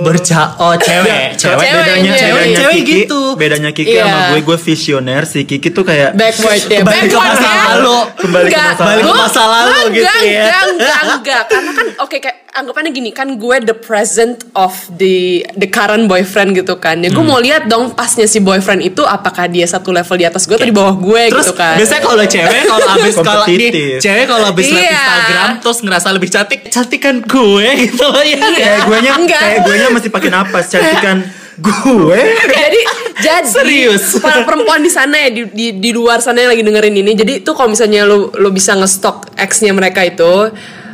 berca 0.04 0.42
oh 0.58 0.76
cewek 0.76 1.34
cewek 1.34 1.58
Cewek, 1.58 1.70
bedanya 1.74 2.12
cewek. 2.14 2.34
bedanya 2.36 2.58
Cewek 2.60 2.76
Kiki 2.78 2.96
gitu. 3.02 3.22
bedanya 3.34 3.70
Kiki 3.72 3.92
Iya. 3.92 4.04
sama 4.04 4.20
gue 4.30 4.40
gue 4.44 4.58
visioner 4.60 5.22
si 5.24 5.40
Kiki 5.44 5.70
tuh 5.70 5.84
kayak 5.84 6.14
Backward 6.14 6.62
ya, 6.64 6.80
Kembali 6.80 7.08
ke 7.08 7.18
masa 7.18 7.50
lalu. 7.72 7.98
Kembali 8.16 8.48
ke 8.48 8.60
masa 8.60 8.84
lalu. 8.86 9.02
gua- 9.04 9.22
Masa 9.24 9.44
lalu 9.46 9.80
gitu 9.94 10.18
ya. 10.22 10.44
Enggak, 10.44 10.64
enggak, 10.70 11.00
enggak. 11.16 11.44
Karena 11.48 11.72
kan 11.74 11.88
oke 11.98 12.18
kayak 12.18 12.38
anggapannya 12.52 12.92
gini 12.92 13.10
kan 13.10 13.28
gue 13.34 13.56
the 13.62 13.74
present 13.74 14.36
of 14.54 14.70
the 14.92 15.16
the 15.54 15.66
current 15.66 16.06
boyfriend 16.06 16.54
gitu 16.54 16.76
kan. 16.78 17.00
Ya 17.00 17.10
Hmm. 17.10 17.16
gue 17.16 17.26
mau 17.26 17.40
lihat 17.40 17.66
dong 17.66 17.92
pasnya 17.92 18.26
si 18.26 18.38
boyfriend 18.40 18.84
itu 18.84 19.02
apakah 19.02 19.48
dia 19.48 19.66
satu 19.66 19.90
level 19.90 20.16
di 20.16 20.24
atas 20.24 20.44
gue 20.44 20.54
atau 20.54 20.64
di 20.64 20.72
bawah 20.72 20.94
gue 20.94 21.22
Terus 21.30 21.48
gitu 21.48 21.54
kan. 21.56 21.76
biasanya 21.76 22.02
kalau 22.04 22.24
cewek 22.26 22.62
kalau 22.64 22.88
abis 22.92 23.14
kalau 23.16 23.24
nih 23.24 23.58
Kompetitif. 23.64 23.98
cewek 24.00 24.26
kalau 24.28 24.46
abis 24.48 24.66
liat 24.68 24.82
Iya. 24.84 24.92
Instagram 24.94 25.50
terus 25.60 25.78
ngerasa 25.80 26.08
lebih 26.12 26.30
cantik, 26.30 26.60
cantik 26.68 27.02
kan 27.02 27.16
gue 27.20 27.68
gitu 27.82 28.04
loh 28.04 28.22
ya. 28.24 28.38
kayak 28.52 28.80
gue 28.84 28.98
nya 29.00 29.14
kayak 29.20 29.58
gue 29.64 29.76
nya 29.76 29.88
masih 29.94 30.10
pakai 30.10 30.30
napas 30.34 30.66
cantikan 30.74 31.22
gue 31.62 32.22
jadi 32.50 32.82
jadi 33.22 33.46
Serius? 33.46 34.18
para 34.18 34.42
perempuan 34.42 34.82
di 34.82 34.90
sana 34.90 35.14
ya 35.14 35.30
di, 35.30 35.42
di 35.54 35.66
di 35.78 35.90
luar 35.94 36.18
sana 36.18 36.42
yang 36.42 36.52
lagi 36.58 36.66
dengerin 36.66 36.96
ini 36.98 37.12
jadi 37.14 37.34
itu 37.46 37.52
kalau 37.54 37.70
misalnya 37.70 38.10
lo 38.10 38.34
lo 38.34 38.50
bisa 38.50 38.74
ngestok 38.74 39.38
ex-nya 39.38 39.70
mereka 39.70 40.02
itu 40.02 40.50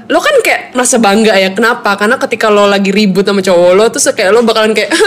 lo 0.09 0.19
kan 0.19 0.35
kayak 0.43 0.75
merasa 0.75 0.97
bangga 0.99 1.37
ya 1.37 1.53
kenapa 1.55 1.95
karena 1.95 2.19
ketika 2.19 2.51
lo 2.51 2.67
lagi 2.67 2.91
ribut 2.91 3.23
sama 3.23 3.39
cowok 3.39 3.71
lo 3.77 3.85
terus 3.87 4.09
kayak 4.11 4.35
lo 4.35 4.43
bakalan 4.43 4.75
kayak 4.75 4.91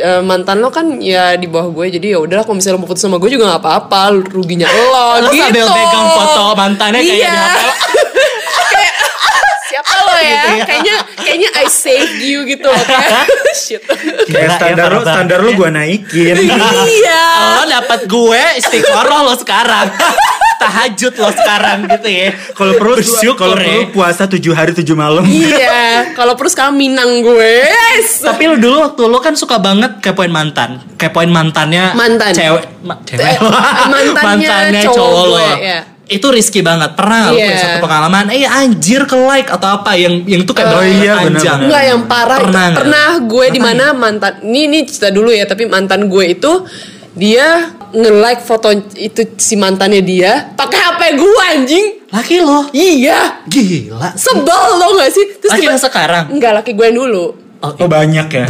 "Eh, 0.00 0.22
mantan 0.24 0.64
lo 0.64 0.72
kan 0.72 0.96
ya 0.96 1.36
di 1.36 1.44
bawah 1.44 1.68
gue 1.76 2.00
jadi 2.00 2.16
ya 2.16 2.18
udah 2.24 2.40
kalau 2.40 2.56
misalnya 2.56 2.80
lo 2.80 2.82
mau 2.82 2.88
putus 2.88 3.04
sama 3.04 3.20
gue 3.20 3.30
juga 3.30 3.52
nggak 3.52 3.60
apa-apa 3.60 4.00
ruginya 4.32 4.64
lo 4.70 5.20
Lo 5.20 5.28
gitu 5.28 5.44
sambil 5.44 5.66
pegang 5.68 6.08
foto 6.16 6.44
mantannya 6.56 7.00
kayak 7.04 7.18
iya. 7.20 7.28
di 7.28 7.36
HP. 7.36 7.58
Lo 10.20 10.26
ya 10.26 10.42
Gitu 10.42 10.52
ya. 10.52 10.64
kayaknya 10.66 10.96
kayaknya 11.16 11.48
I 11.54 11.66
saved 11.66 12.20
you 12.20 12.38
gitu 12.44 12.66
loh 12.66 12.82
kayak 12.82 13.24
shit 13.56 13.80
kayak 13.80 14.26
Gila 14.26 14.38
ya, 14.38 14.48
standar 14.52 14.88
lo 14.88 15.00
standar 15.02 15.38
lo 15.38 15.48
banget 15.48 15.58
gue 15.58 15.70
naikin 15.72 16.36
iya 16.98 17.24
Lo 17.56 17.62
dapat 17.66 18.00
gue 18.04 18.42
istiqoroh 18.56 19.20
lo 19.22 19.34
sekarang. 19.34 19.88
Tahajud 20.60 21.16
lo 21.16 21.30
sekarang 21.30 21.88
gitu 21.88 22.04
ya. 22.06 22.36
kalau 22.52 22.76
perlu 22.76 22.94
Bersyukur 22.94 23.32
kalau 23.48 23.56
ya. 23.56 23.64
perlu 23.64 23.82
puasa 23.90 24.28
tujuh 24.28 24.52
hari 24.52 24.72
tujuh 24.74 24.92
malam 24.92 25.24
Iya, 25.24 26.12
kalau 26.12 26.36
perlu 26.36 26.46
sekarang 26.46 26.76
Minang 26.76 27.24
gue. 27.24 27.64
Yes. 27.64 28.20
Tapi 28.20 28.44
lu 28.46 28.56
dulu 28.58 28.76
waktu 28.82 29.02
lu 29.02 29.18
kan 29.18 29.32
suka 29.32 29.56
banget 29.56 30.04
kepoin 30.04 30.28
mantan. 30.28 30.84
Kepoin 30.94 31.28
mantannya 31.28 31.96
Mantan. 31.96 32.30
cewek 32.30 32.64
ma- 32.82 33.00
cewek. 33.00 33.24
Eh, 33.24 33.36
mantannya 33.88 34.84
cowok 34.84 35.24
lo. 35.24 35.32
gue, 35.32 35.48
ya. 35.62 35.80
Itu 36.10 36.26
risky 36.28 36.60
banget. 36.60 36.92
Pernah 36.92 37.16
nggak 37.22 37.30
lu 37.30 37.36
Iya. 37.36 37.46
punya 37.46 37.60
satu 37.60 37.78
pengalaman, 37.80 38.24
eh 38.28 38.42
anjir 38.42 39.00
ke 39.04 39.14
like 39.14 39.46
atau 39.46 39.68
apa 39.72 39.94
yang 39.94 40.20
yang 40.24 40.42
itu 40.42 40.50
kayak 40.50 40.68
Oh 40.68 40.74
bener-bener 40.76 41.00
iya, 41.00 41.14
panjang. 41.16 41.58
Enggak 41.62 41.82
yang 41.86 42.00
parah 42.04 42.36
itu 42.36 42.44
Pernah 42.44 42.66
pernah, 42.74 43.08
nggak? 43.12 43.28
gue 43.28 43.46
di 43.48 43.60
mana 43.60 43.84
mantan 43.92 44.32
ini 44.42 44.60
ini 44.66 44.78
cerita 44.82 45.08
dulu 45.08 45.30
ya 45.30 45.44
tapi 45.44 45.64
mantan 45.64 46.04
gue 46.04 46.24
itu 46.28 46.52
dia 47.12 47.46
nge-like 47.90 48.40
foto 48.40 48.70
itu 48.92 49.34
si 49.34 49.54
mantannya 49.54 49.98
dia 50.00 50.50
pakai 50.52 50.78
HP 50.80 51.00
gue 51.16 51.42
anjing 51.48 51.86
Laki 52.08 52.36
lo. 52.38 52.66
iya 52.70 53.42
Gila. 53.44 54.14
sebel 54.14 54.46
lo 54.76 54.94
gak 54.96 55.10
sih 55.10 55.26
terus 55.36 55.50
Laki 55.52 55.60
tiba- 55.60 55.70
yang 55.70 55.80
sekarang. 55.80 56.24
enggak 56.28 56.52
laki 56.52 56.70
gue 56.72 56.84
yang 56.84 56.98
dulu 57.00 57.26
Oh, 57.60 57.68
oh 57.76 57.88
banyak 57.88 58.24
ya 58.26 58.46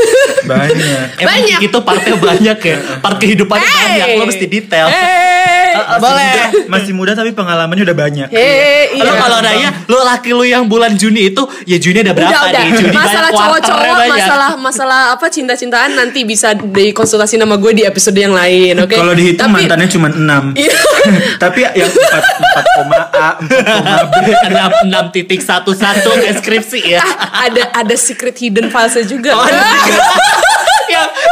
banyak 0.44 1.06
Emang 1.16 1.32
Banyak. 1.32 1.58
gitu 1.60 1.78
partnya 1.80 2.14
banyak 2.14 2.58
ya. 2.60 2.76
Part 3.02 3.16
kehidupannya 3.16 3.64
banyak. 3.64 4.06
Lo 4.14 4.24
mesti 4.26 4.46
detail. 4.46 4.86
Hey, 4.86 5.39
Ah, 5.72 5.96
boleh 5.96 6.26
muda, 6.26 6.44
masih 6.66 6.92
muda 6.92 7.12
tapi 7.12 7.30
pengalamannya 7.30 7.84
udah 7.84 7.96
banyak 7.96 8.28
Hey, 8.30 8.94
Lo 8.96 9.06
iya. 9.06 9.14
kalau 9.16 9.38
nanya, 9.38 9.70
lo 9.86 10.02
laki 10.02 10.30
lu 10.30 10.42
yang 10.42 10.66
bulan 10.66 10.94
Juni 10.94 11.28
itu, 11.28 11.40
ya 11.64 11.76
Juni 11.76 12.00
ada 12.00 12.10
berapa 12.10 12.30
udah 12.30 12.42
udah 12.48 12.62
nih? 12.62 12.72
Juni 12.76 12.92
masalah 12.92 13.30
cowok-cowok 13.30 13.96
masalah 14.08 14.50
masalah 14.56 15.00
apa 15.12 15.26
cinta-cintaan 15.26 15.94
nanti 15.94 16.22
bisa 16.22 16.52
dikonsultasi 16.52 17.36
nama 17.36 17.54
gue 17.54 17.72
di 17.72 17.82
episode 17.82 18.14
yang 18.14 18.32
lain 18.32 18.76
oke 18.78 18.92
kalau 18.92 19.12
dihitung 19.12 19.46
Tapi- 19.46 19.64
mantannya 19.64 19.88
cuma 19.88 20.08
enam 20.08 20.44
Iya. 20.54 20.74
tapi 21.42 21.58
yang 21.64 21.88
empat 21.88 22.22
empat 22.36 22.64
koma 22.72 23.00
A 23.10 23.28
empat 23.38 23.60
koma 23.64 23.94
B 24.04 24.14
enam 24.44 24.70
enam 24.84 25.04
titik 25.08 25.40
satu 25.40 25.72
satu 25.72 26.10
deskripsi 26.16 26.80
ya. 26.88 27.00
Ah, 27.00 27.46
ada 27.46 27.62
ada 27.74 27.94
secret 27.94 28.36
hidden 28.36 28.68
file 28.68 29.02
juga 29.02 29.32
Oh. 29.32 29.46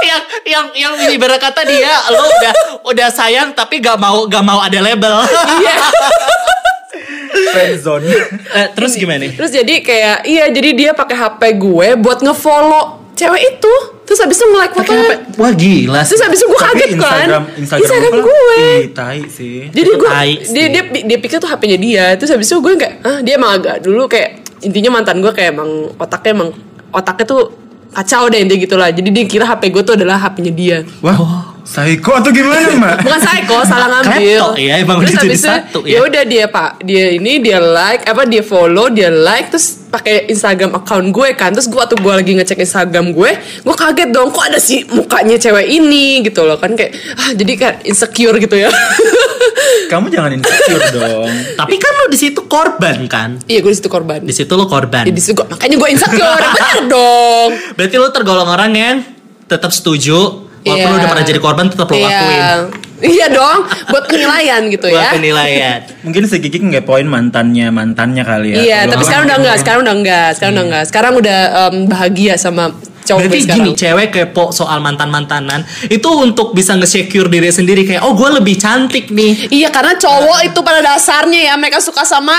yang 0.08 0.22
yang 0.48 0.66
yang 0.72 0.92
ibarat 1.12 1.36
kata 1.36 1.62
dia 1.68 1.92
lo 2.10 2.24
udah 2.24 2.52
udah 2.88 3.08
sayang 3.12 3.52
tapi 3.52 3.84
gak 3.84 4.00
mau 4.00 4.24
gak 4.26 4.44
mau 4.44 4.58
ada 4.64 4.78
label. 4.80 5.14
Iya. 5.60 5.76
friendzone 7.52 8.04
Eh, 8.48 8.66
terus 8.74 8.96
gimana 8.98 9.22
nih? 9.22 9.32
Terus 9.36 9.50
jadi 9.52 9.74
kayak 9.84 10.16
iya 10.26 10.44
jadi 10.50 10.70
dia 10.74 10.90
pakai 10.96 11.16
HP 11.16 11.40
gue 11.60 11.88
buat 12.00 12.18
ngefollow 12.24 12.98
cewek 13.18 13.42
itu 13.56 13.74
terus 14.06 14.18
habis 14.24 14.38
itu 14.40 14.46
nge-like 14.46 14.74
fotonya. 14.78 15.10
Wah 15.36 15.52
gila. 15.52 16.00
sih. 16.06 16.14
terus 16.14 16.22
habis 16.24 16.38
itu 16.40 16.46
gue 16.48 16.60
kaget 16.62 16.90
kan 16.96 17.02
Instagram 17.04 17.44
Instagram, 17.58 18.12
gue 18.24 18.56
Ih, 18.56 18.86
tai 18.94 19.20
sih. 19.28 19.58
jadi 19.68 19.90
gue 19.90 20.08
tai 20.08 20.32
dia, 20.38 20.46
sih. 20.46 20.70
dia 20.72 20.82
dia 21.04 21.18
pikir 21.20 21.36
tuh 21.42 21.50
HP-nya 21.50 21.78
dia 21.78 22.04
terus 22.16 22.30
habis 22.32 22.46
itu 22.48 22.56
gue 22.62 22.72
kayak 22.78 22.94
ah 23.04 23.18
dia 23.20 23.36
emang 23.36 23.60
agak 23.60 23.76
dulu 23.84 24.08
kayak 24.08 24.40
intinya 24.64 24.98
mantan 24.98 25.20
gue 25.20 25.32
kayak 25.34 25.50
emang 25.54 25.92
otaknya 25.98 26.30
emang 26.40 26.50
otaknya 26.94 27.24
tuh 27.28 27.42
kacau 27.92 28.28
deh 28.28 28.38
intinya 28.44 28.60
gitu 28.60 28.74
lah 28.76 28.88
jadi 28.92 29.08
dia 29.08 29.24
kira 29.24 29.44
HP 29.48 29.72
gue 29.72 29.82
tuh 29.82 29.94
adalah 29.96 30.20
HP-nya 30.20 30.52
dia. 30.52 30.78
Wah, 31.00 31.56
psycho 31.68 32.12
atau 32.16 32.30
gimana, 32.32 32.72
Mbak? 32.72 32.96
bukan 33.04 33.20
psycho 33.20 33.56
salah 33.68 33.88
ngambil. 34.00 34.40
Ketok 34.40 34.56
ya, 34.56 34.74
emang 34.80 34.96
terus 35.04 35.16
habis 35.20 35.40
itu 35.40 35.48
satu 35.48 35.78
ya. 35.84 35.92
ya 35.96 35.98
udah 36.08 36.22
dia 36.24 36.44
pak. 36.48 36.70
Dia 36.84 37.04
ini 37.16 37.32
dia 37.44 37.58
like 37.60 38.08
apa 38.08 38.22
dia 38.24 38.42
follow 38.44 38.88
dia 38.88 39.12
like 39.12 39.52
terus 39.52 39.84
pakai 39.88 40.28
Instagram 40.32 40.76
account 40.76 41.06
gue 41.12 41.28
kan. 41.36 41.52
Terus 41.52 41.68
gue 41.68 41.78
waktu 41.80 41.96
gue 42.00 42.12
lagi 42.12 42.32
ngecek 42.36 42.58
Instagram 42.64 43.12
gue 43.12 43.30
gue 43.40 43.76
kaget 43.76 44.08
dong 44.12 44.32
kok 44.32 44.44
ada 44.48 44.60
si 44.60 44.84
mukanya 44.88 45.36
cewek 45.36 45.66
ini 45.68 46.24
gitu 46.24 46.44
loh 46.44 46.56
kan. 46.56 46.72
Kayak 46.72 46.96
ah 47.20 47.30
jadi 47.36 47.52
kayak 47.56 47.76
insecure 47.84 48.36
gitu 48.40 48.56
ya 48.56 48.70
Kamu 49.86 50.06
jangan 50.08 50.30
insecure 50.30 50.84
dong. 50.90 51.30
Tapi 51.54 51.74
kan 51.74 51.92
lo 51.94 52.06
di 52.06 52.16
situ 52.16 52.40
korban 52.44 52.98
kan? 53.06 53.40
iya 53.44 53.58
gue 53.58 53.68
di 53.68 53.76
situ 53.76 53.88
korban 53.88 54.20
Di 54.20 54.32
situ 54.32 54.52
lo 54.52 54.64
korban. 54.64 55.02
Ya, 55.02 55.10
di 55.10 55.18
situ 55.18 55.34
gua- 55.34 55.48
makanya 55.48 55.76
gue 55.76 55.88
insecure 55.90 56.42
bener 56.54 56.80
dong 56.86 57.50
Berarti 57.74 57.96
lo 57.96 58.08
tergolong 58.08 58.46
orang 58.46 58.72
yang 58.72 58.96
tetap 59.44 59.70
setuju 59.70 60.44
walaupun 60.58 60.74
Iya. 60.76 60.84
lo 60.84 60.96
udah 60.96 61.08
pernah 61.08 61.24
jadi 61.24 61.38
korban 61.38 61.66
tetap 61.66 61.86
lo 61.86 61.94
Iya. 61.94 62.04
lakuin. 62.04 62.60
iya 63.00 63.26
dong 63.28 63.58
buat 63.86 64.04
penilaian 64.04 64.62
gitu 64.66 64.86
Buat 64.86 64.98
ya 65.00 65.10
penilaian. 65.14 65.78
Mungkin 66.04 66.22
si 66.24 66.36
Kiki 66.36 66.58
ngepoin 66.60 67.06
mantannya, 67.06 67.70
mantannya 67.70 68.22
kali 68.22 68.48
ya. 68.50 68.56
iya 68.58 68.78
tapi 68.84 69.02
sekarang 69.02 69.24
udah 69.24 69.38
enggak 69.38 69.56
sekarang 69.56 69.80
udah 69.80 69.94
enggak 69.94 70.28
sekarang 70.34 70.52
udah 70.52 70.64
enggak 70.66 70.84
sekarang 70.84 71.12
udah 71.16 71.38
em, 71.64 71.76
bahagia 71.86 72.34
sama 72.36 72.74
cowok 73.08 73.20
Berarti 73.24 73.40
sekarang 73.40 73.64
gini, 73.64 73.80
cewek 73.80 74.08
kepo 74.12 74.44
soal 74.52 74.78
mantan-mantanan 74.84 75.64
itu 75.88 76.08
untuk 76.12 76.52
bisa 76.52 76.76
nge-secure 76.76 77.32
diri 77.32 77.48
sendiri 77.48 77.88
kayak 77.88 78.04
oh 78.04 78.12
gue 78.12 78.28
lebih 78.36 78.60
cantik 78.60 79.08
nih. 79.08 79.48
Iya 79.48 79.72
karena 79.72 79.96
cowok 79.96 80.38
itu 80.44 80.60
pada 80.60 80.80
dasarnya 80.84 81.40
ya 81.48 81.54
mereka 81.56 81.80
suka 81.80 82.04
sama 82.04 82.36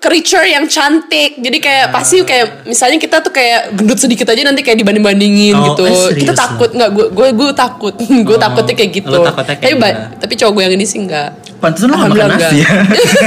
creature 0.00 0.44
yang 0.48 0.64
cantik. 0.68 1.40
Jadi 1.40 1.58
kayak 1.60 1.86
pasti 1.92 2.20
kayak 2.24 2.64
misalnya 2.68 2.96
kita 3.00 3.20
tuh 3.20 3.32
kayak 3.32 3.76
gendut 3.76 4.00
sedikit 4.00 4.28
aja 4.28 4.42
nanti 4.44 4.60
kayak 4.60 4.80
dibanding 4.80 5.04
bandingin 5.04 5.56
Oh, 5.56 5.72
gitu. 5.72 5.82
eh, 5.88 6.16
kita 6.20 6.32
takut 6.36 6.72
nggak? 6.72 6.90
Gue 6.92 7.06
gue 7.12 7.28
gue 7.36 7.50
takut. 7.52 7.94
gue 8.28 8.36
takutnya 8.40 8.74
kayak 8.76 8.90
gitu. 8.92 9.18
takutnya 9.20 9.56
kayak 9.56 9.76
tapi 9.76 9.88
gitu. 9.88 10.20
tapi 10.20 10.32
cowok 10.40 10.52
gue 10.56 10.62
yang 10.68 10.74
ini 10.76 10.86
sih 10.88 10.98
enggak. 11.00 11.30
Pantesan 11.60 11.92
lo 11.92 11.96
gak 12.00 12.10
makan 12.10 12.28
nasi 12.34 12.56
ya. 12.64 12.70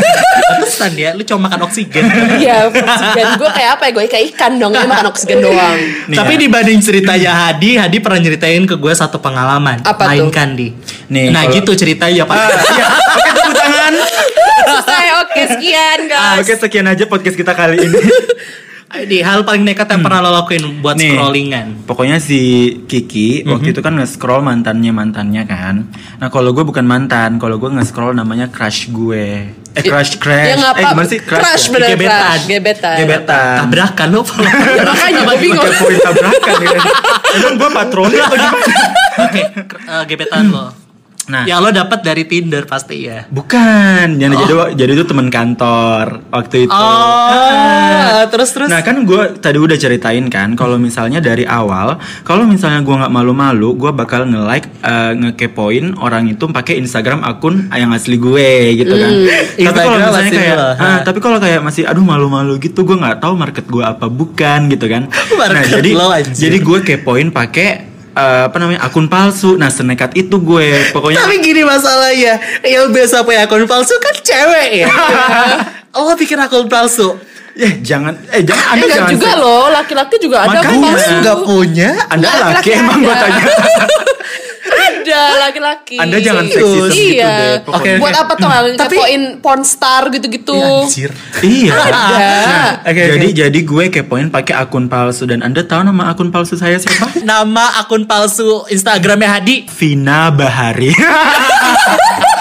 Pantesan 0.50 0.92
dia, 0.98 1.10
lu 1.14 1.22
cuma 1.22 1.46
makan 1.46 1.70
oksigen. 1.70 2.02
Iya. 2.42 2.74
Dan 3.14 3.38
gue 3.38 3.50
kayak 3.54 3.78
apa 3.78 3.84
ya? 3.88 3.92
Gue 3.94 4.04
kayak 4.10 4.26
ikan 4.34 4.58
dong. 4.58 4.74
Dia 4.74 4.90
makan 4.90 5.08
oksigen 5.14 5.38
doang. 5.40 5.78
Nih 6.10 6.18
Tapi 6.18 6.34
ya. 6.36 6.40
dibanding 6.42 6.80
ceritanya 6.82 7.32
Hadi, 7.32 7.78
Hadi 7.78 7.98
pernah 8.02 8.20
nyeritain 8.20 8.66
ke 8.66 8.76
gue 8.76 8.94
satu 8.94 9.22
pengalaman. 9.22 9.86
Apa 9.86 10.10
tuh? 10.10 10.26
Mainkan 10.26 10.58
di. 10.58 10.74
Nih, 11.14 11.30
nah 11.30 11.46
kalau- 11.46 11.56
gitu 11.56 11.72
ceritanya 11.78 12.26
Pak. 12.26 12.36
Ah, 12.36 12.50
iya. 12.50 12.86
Oke, 12.90 13.30
tepuk 13.32 13.54
tangan. 13.54 13.94
Selesai. 14.68 15.06
Oke 15.22 15.42
sekian 15.54 16.00
guys. 16.10 16.42
Oke, 16.42 16.54
sekian 16.58 16.86
aja 16.90 17.04
podcast 17.06 17.38
kita 17.38 17.54
kali 17.54 17.78
ini. 17.78 17.98
Di 18.94 19.20
hal 19.20 19.42
paling 19.42 19.64
nekat 19.64 19.88
yang 19.88 20.02
pernah 20.02 20.22
lo 20.22 20.30
lakuin 20.32 20.80
buat 20.80 20.94
Nih. 20.94 21.18
scrollingan. 21.18 21.68
Pokoknya 21.84 22.18
si 22.18 22.40
Kiki 22.86 23.42
waktu 23.44 23.72
itu 23.72 23.82
kan 23.82 23.96
nge-scroll 23.96 24.40
mantannya 24.40 24.92
mantannya 24.92 25.44
kan. 25.44 25.90
Nah 26.18 26.30
kalau 26.30 26.54
gue 26.54 26.62
bukan 26.62 26.84
mantan, 26.84 27.36
kalau 27.36 27.58
gue 27.58 27.70
nge-scroll 27.70 28.14
namanya 28.14 28.48
crush 28.48 28.88
gue. 28.88 29.50
Eh 29.74 29.82
crush 29.82 30.22
crash. 30.22 30.54
Ya 30.54 30.70
eh 30.72 30.86
gimana 30.86 31.08
sih 31.08 31.18
Crush 31.18 31.42
ya? 31.66 31.72
bener 31.72 31.90
Gebetan. 31.90 32.14
crush. 32.14 32.44
Gebetan. 32.46 32.96
Gebetan. 33.00 33.56
Tabrakan 33.60 34.08
lo. 34.10 34.22
Ya, 34.22 34.54
makanya 34.86 35.22
gue 35.26 35.36
bingung. 35.42 35.66
Pakai 35.66 35.80
poin 35.82 35.98
tabrakan 36.00 36.54
ya. 36.62 36.72
Emang 37.36 37.54
gue 37.58 37.70
patroli 37.74 38.16
atau 38.16 38.38
gimana? 38.38 38.62
Oke, 39.26 39.42
k- 39.42 39.82
eh, 39.84 40.04
gebetan 40.06 40.44
lo. 40.54 40.83
Nah, 41.24 41.48
Yang 41.48 41.60
lo 41.64 41.70
dapat 41.72 42.00
dari 42.04 42.24
Tinder 42.28 42.68
pasti 42.68 43.08
ya. 43.08 43.24
bukan. 43.32 44.20
Jadi 44.20 44.34
jadi 44.36 44.54
jadi 44.76 44.92
itu 44.92 45.06
teman 45.08 45.32
kantor 45.32 46.28
waktu 46.28 46.68
itu. 46.68 46.74
Oh, 46.74 48.24
terus 48.28 48.50
terus. 48.52 48.68
Nah 48.68 48.84
kan 48.84 49.08
gue 49.08 49.40
tadi 49.40 49.56
udah 49.56 49.78
ceritain 49.80 50.28
kan 50.28 50.56
kalau 50.60 50.76
misalnya 50.76 51.24
dari 51.24 51.48
awal 51.48 51.96
kalau 52.28 52.44
misalnya 52.44 52.84
gue 52.84 52.96
nggak 52.96 53.14
malu-malu 53.14 53.76
gue 53.80 53.92
bakal 53.96 54.28
nge-like 54.28 54.68
eh, 54.84 55.12
ngekepoin 55.16 55.96
orang 56.00 56.28
itu 56.28 56.44
pakai 56.50 56.80
Instagram 56.84 57.24
akun 57.24 57.72
yang 57.72 57.96
asli 57.96 58.20
gue 58.20 58.76
gitu 58.84 58.92
kan. 58.92 59.12
tapi 59.56 59.80
kalau 59.80 59.98
misalnya 60.00 60.32
kayak 60.32 60.58
ah, 60.80 60.98
tapi 61.08 61.20
kalau 61.24 61.38
kayak 61.40 61.62
masih 61.64 61.84
aduh 61.88 62.04
malu-malu 62.04 62.60
gitu 62.60 62.84
gue 62.84 63.00
nggak 63.00 63.24
tahu 63.24 63.34
market 63.40 63.66
gue 63.68 63.84
apa 63.84 64.12
bukan 64.12 64.68
gitu 64.68 64.86
kan. 64.92 65.08
nah 65.40 65.48
Market 65.54 65.80
jadi 65.80 65.90
lo, 65.96 66.08
anjir. 66.12 66.36
jadi 66.36 66.58
gue 66.60 66.80
kepoin 66.84 67.30
pakai 67.32 67.93
eh, 68.14 68.42
apa 68.46 68.56
namanya 68.56 68.82
akun 68.82 69.06
palsu. 69.06 69.54
Nah 69.54 69.68
senekat 69.68 70.14
itu 70.14 70.36
gue 70.36 70.68
pokoknya 70.90 71.20
Tapi 71.20 71.36
gini 71.40 71.62
masalahnya, 71.62 72.34
yang 72.64 72.88
biasa 72.88 73.22
punya 73.22 73.44
akun 73.44 73.66
palsu 73.66 73.94
kan 73.98 74.16
cewek 74.16 74.70
ya. 74.80 74.90
lo 75.92 76.14
bikin 76.22 76.38
akun 76.38 76.66
palsu. 76.66 77.18
eh 77.54 77.78
jangan 77.80 78.18
eh 78.30 78.42
jangan 78.42 78.66
anda 78.68 78.82
Enggak 78.82 78.98
jangan 78.98 79.12
juga 79.14 79.32
loh, 79.36 79.66
laki-laki 79.70 80.16
juga 80.18 80.38
ada 80.42 80.58
Makanya. 80.58 80.90
palsu. 80.90 81.12
Enggak 81.14 81.38
punya. 81.44 81.90
Anda 82.08 82.26
Laki-laki 82.26 82.54
laki 82.56 82.70
emang 82.76 82.98
gue 83.00 83.14
tanya. 83.16 83.44
Ada 84.64 85.22
laki-laki. 85.42 86.00
Anda 86.00 86.18
jangan 86.18 86.46
seksis 86.48 86.92
gitu 86.92 87.20
Iya. 87.20 87.32
deh, 87.34 87.56
pokoknya. 87.64 87.92
Oke, 87.94 88.00
Buat 88.00 88.16
apa 88.18 88.34
tuh 88.34 88.50
Tapi- 88.50 88.96
ngepoin 88.96 89.22
pornstar 89.40 90.02
gitu-gitu? 90.10 90.56
Ya, 90.56 90.70
anjir. 90.82 91.12
Iya. 91.42 91.74
Ada. 91.76 92.00
Nah, 92.10 92.72
Oke, 92.84 93.02
jadi 93.10 93.28
oke. 93.28 93.38
jadi 93.38 93.60
gue 93.62 93.84
kepoin 93.92 94.28
pakai 94.30 94.56
akun 94.56 94.88
palsu 94.88 95.24
dan 95.26 95.42
Anda 95.42 95.62
tahu 95.62 95.84
nama 95.84 96.10
akun 96.10 96.30
palsu 96.30 96.56
saya 96.56 96.80
siapa? 96.80 97.12
Nama 97.22 97.80
akun 97.80 98.04
palsu 98.04 98.64
Instagramnya 98.68 99.30
Hadi. 99.34 99.68
Vina 99.70 100.32
Bahari. 100.32 100.96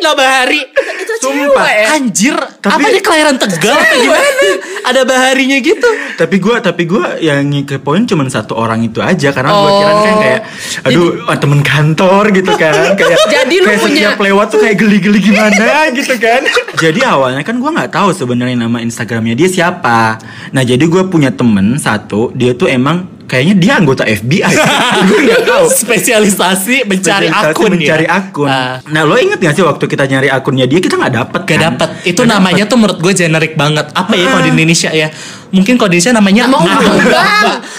Vina 0.00 0.16
Bahari. 0.16 0.60
Itu 0.96 1.12
Sumpah. 1.20 1.68
cewek. 1.68 1.92
Anjir, 1.92 2.36
Tapi- 2.56 2.72
apa 2.74 2.86
dia 2.88 3.02
kelahiran 3.02 3.36
Tegal 3.36 3.76
apa 3.76 3.94
gimana? 3.94 4.48
Ada 4.82 5.00
baharinya 5.04 5.60
gitu. 5.60 5.88
tapi 6.16 6.36
gue 6.36 6.56
tapi 6.58 6.82
gue 6.84 7.00
yang 7.20 7.40
kepoin 7.64 8.04
cuma 8.04 8.24
satu 8.26 8.52
orang 8.52 8.80
itu 8.82 8.96
aja 8.98 9.28
karena 9.30 9.50
gue 9.50 9.70
kira 9.70 9.88
kan 9.90 9.96
Oh. 10.10 10.18
kayak 10.18 10.40
aduh 10.82 11.08
ah, 11.26 11.38
temen 11.38 11.60
kantor 11.62 12.24
gitu 12.30 12.52
kan 12.54 12.92
kayak 12.98 13.16
Jadi 13.26 13.54
lu 13.56 13.64
kayak 13.66 13.80
punya- 13.80 13.96
setiap 14.06 14.16
lewat 14.18 14.46
tuh 14.48 14.58
kayak 14.58 14.76
geli-geli 14.78 15.18
gimana 15.22 15.66
gitu 15.96 16.14
kan 16.16 16.40
jadi 16.76 17.00
awalnya 17.08 17.40
kan 17.40 17.56
gue 17.56 17.70
nggak 17.70 17.88
tahu 17.90 18.08
sebenarnya 18.10 18.56
nama 18.58 18.78
instagramnya 18.78 19.32
dia 19.34 19.48
siapa 19.48 20.20
nah 20.50 20.60
jadi 20.60 20.80
gue 20.82 21.02
punya 21.06 21.30
temen 21.30 21.76
satu 21.76 22.32
dia 22.32 22.52
tuh 22.52 22.68
emang 22.68 23.08
kayaknya 23.30 23.54
dia 23.54 23.72
anggota 23.78 24.02
FBI 24.02 24.42
gue 25.08 25.20
nggak 25.22 25.42
tahu 25.44 25.64
Spesialisasi 25.70 26.82
mencari 26.82 27.30
Spesialisasi 27.30 27.54
akun 27.54 27.70
mencari 27.72 28.04
ya. 28.04 28.18
akun. 28.18 28.48
Ah. 28.50 28.82
Nah 28.84 29.02
lo 29.02 29.14
inget 29.14 29.38
gak 29.38 29.54
sih 29.54 29.62
waktu 29.62 29.84
kita 29.86 30.04
nyari 30.04 30.26
akunnya 30.28 30.66
dia 30.66 30.78
kita 30.78 30.98
nggak 30.98 31.14
dapet 31.14 31.40
Gak 31.40 31.50
kan? 31.52 31.62
dapet 31.70 31.88
Itu 32.04 32.20
Nggak 32.20 32.34
namanya 32.34 32.56
dapet. 32.58 32.70
tuh 32.70 32.76
menurut 32.76 32.98
gue 32.98 33.12
generik 33.14 33.52
banget 33.54 33.86
Apa 33.92 34.12
ya 34.12 34.24
kalau 34.28 34.42
di 34.42 34.50
Indonesia 34.52 34.90
ya 34.90 35.08
Mungkin 35.50 35.74
kalau 35.74 35.88
di 35.88 35.96
Indonesia 35.96 36.12
namanya 36.12 36.42
Nama 36.44 36.58
Nah, 36.60 36.78
Bambang. 36.80 36.98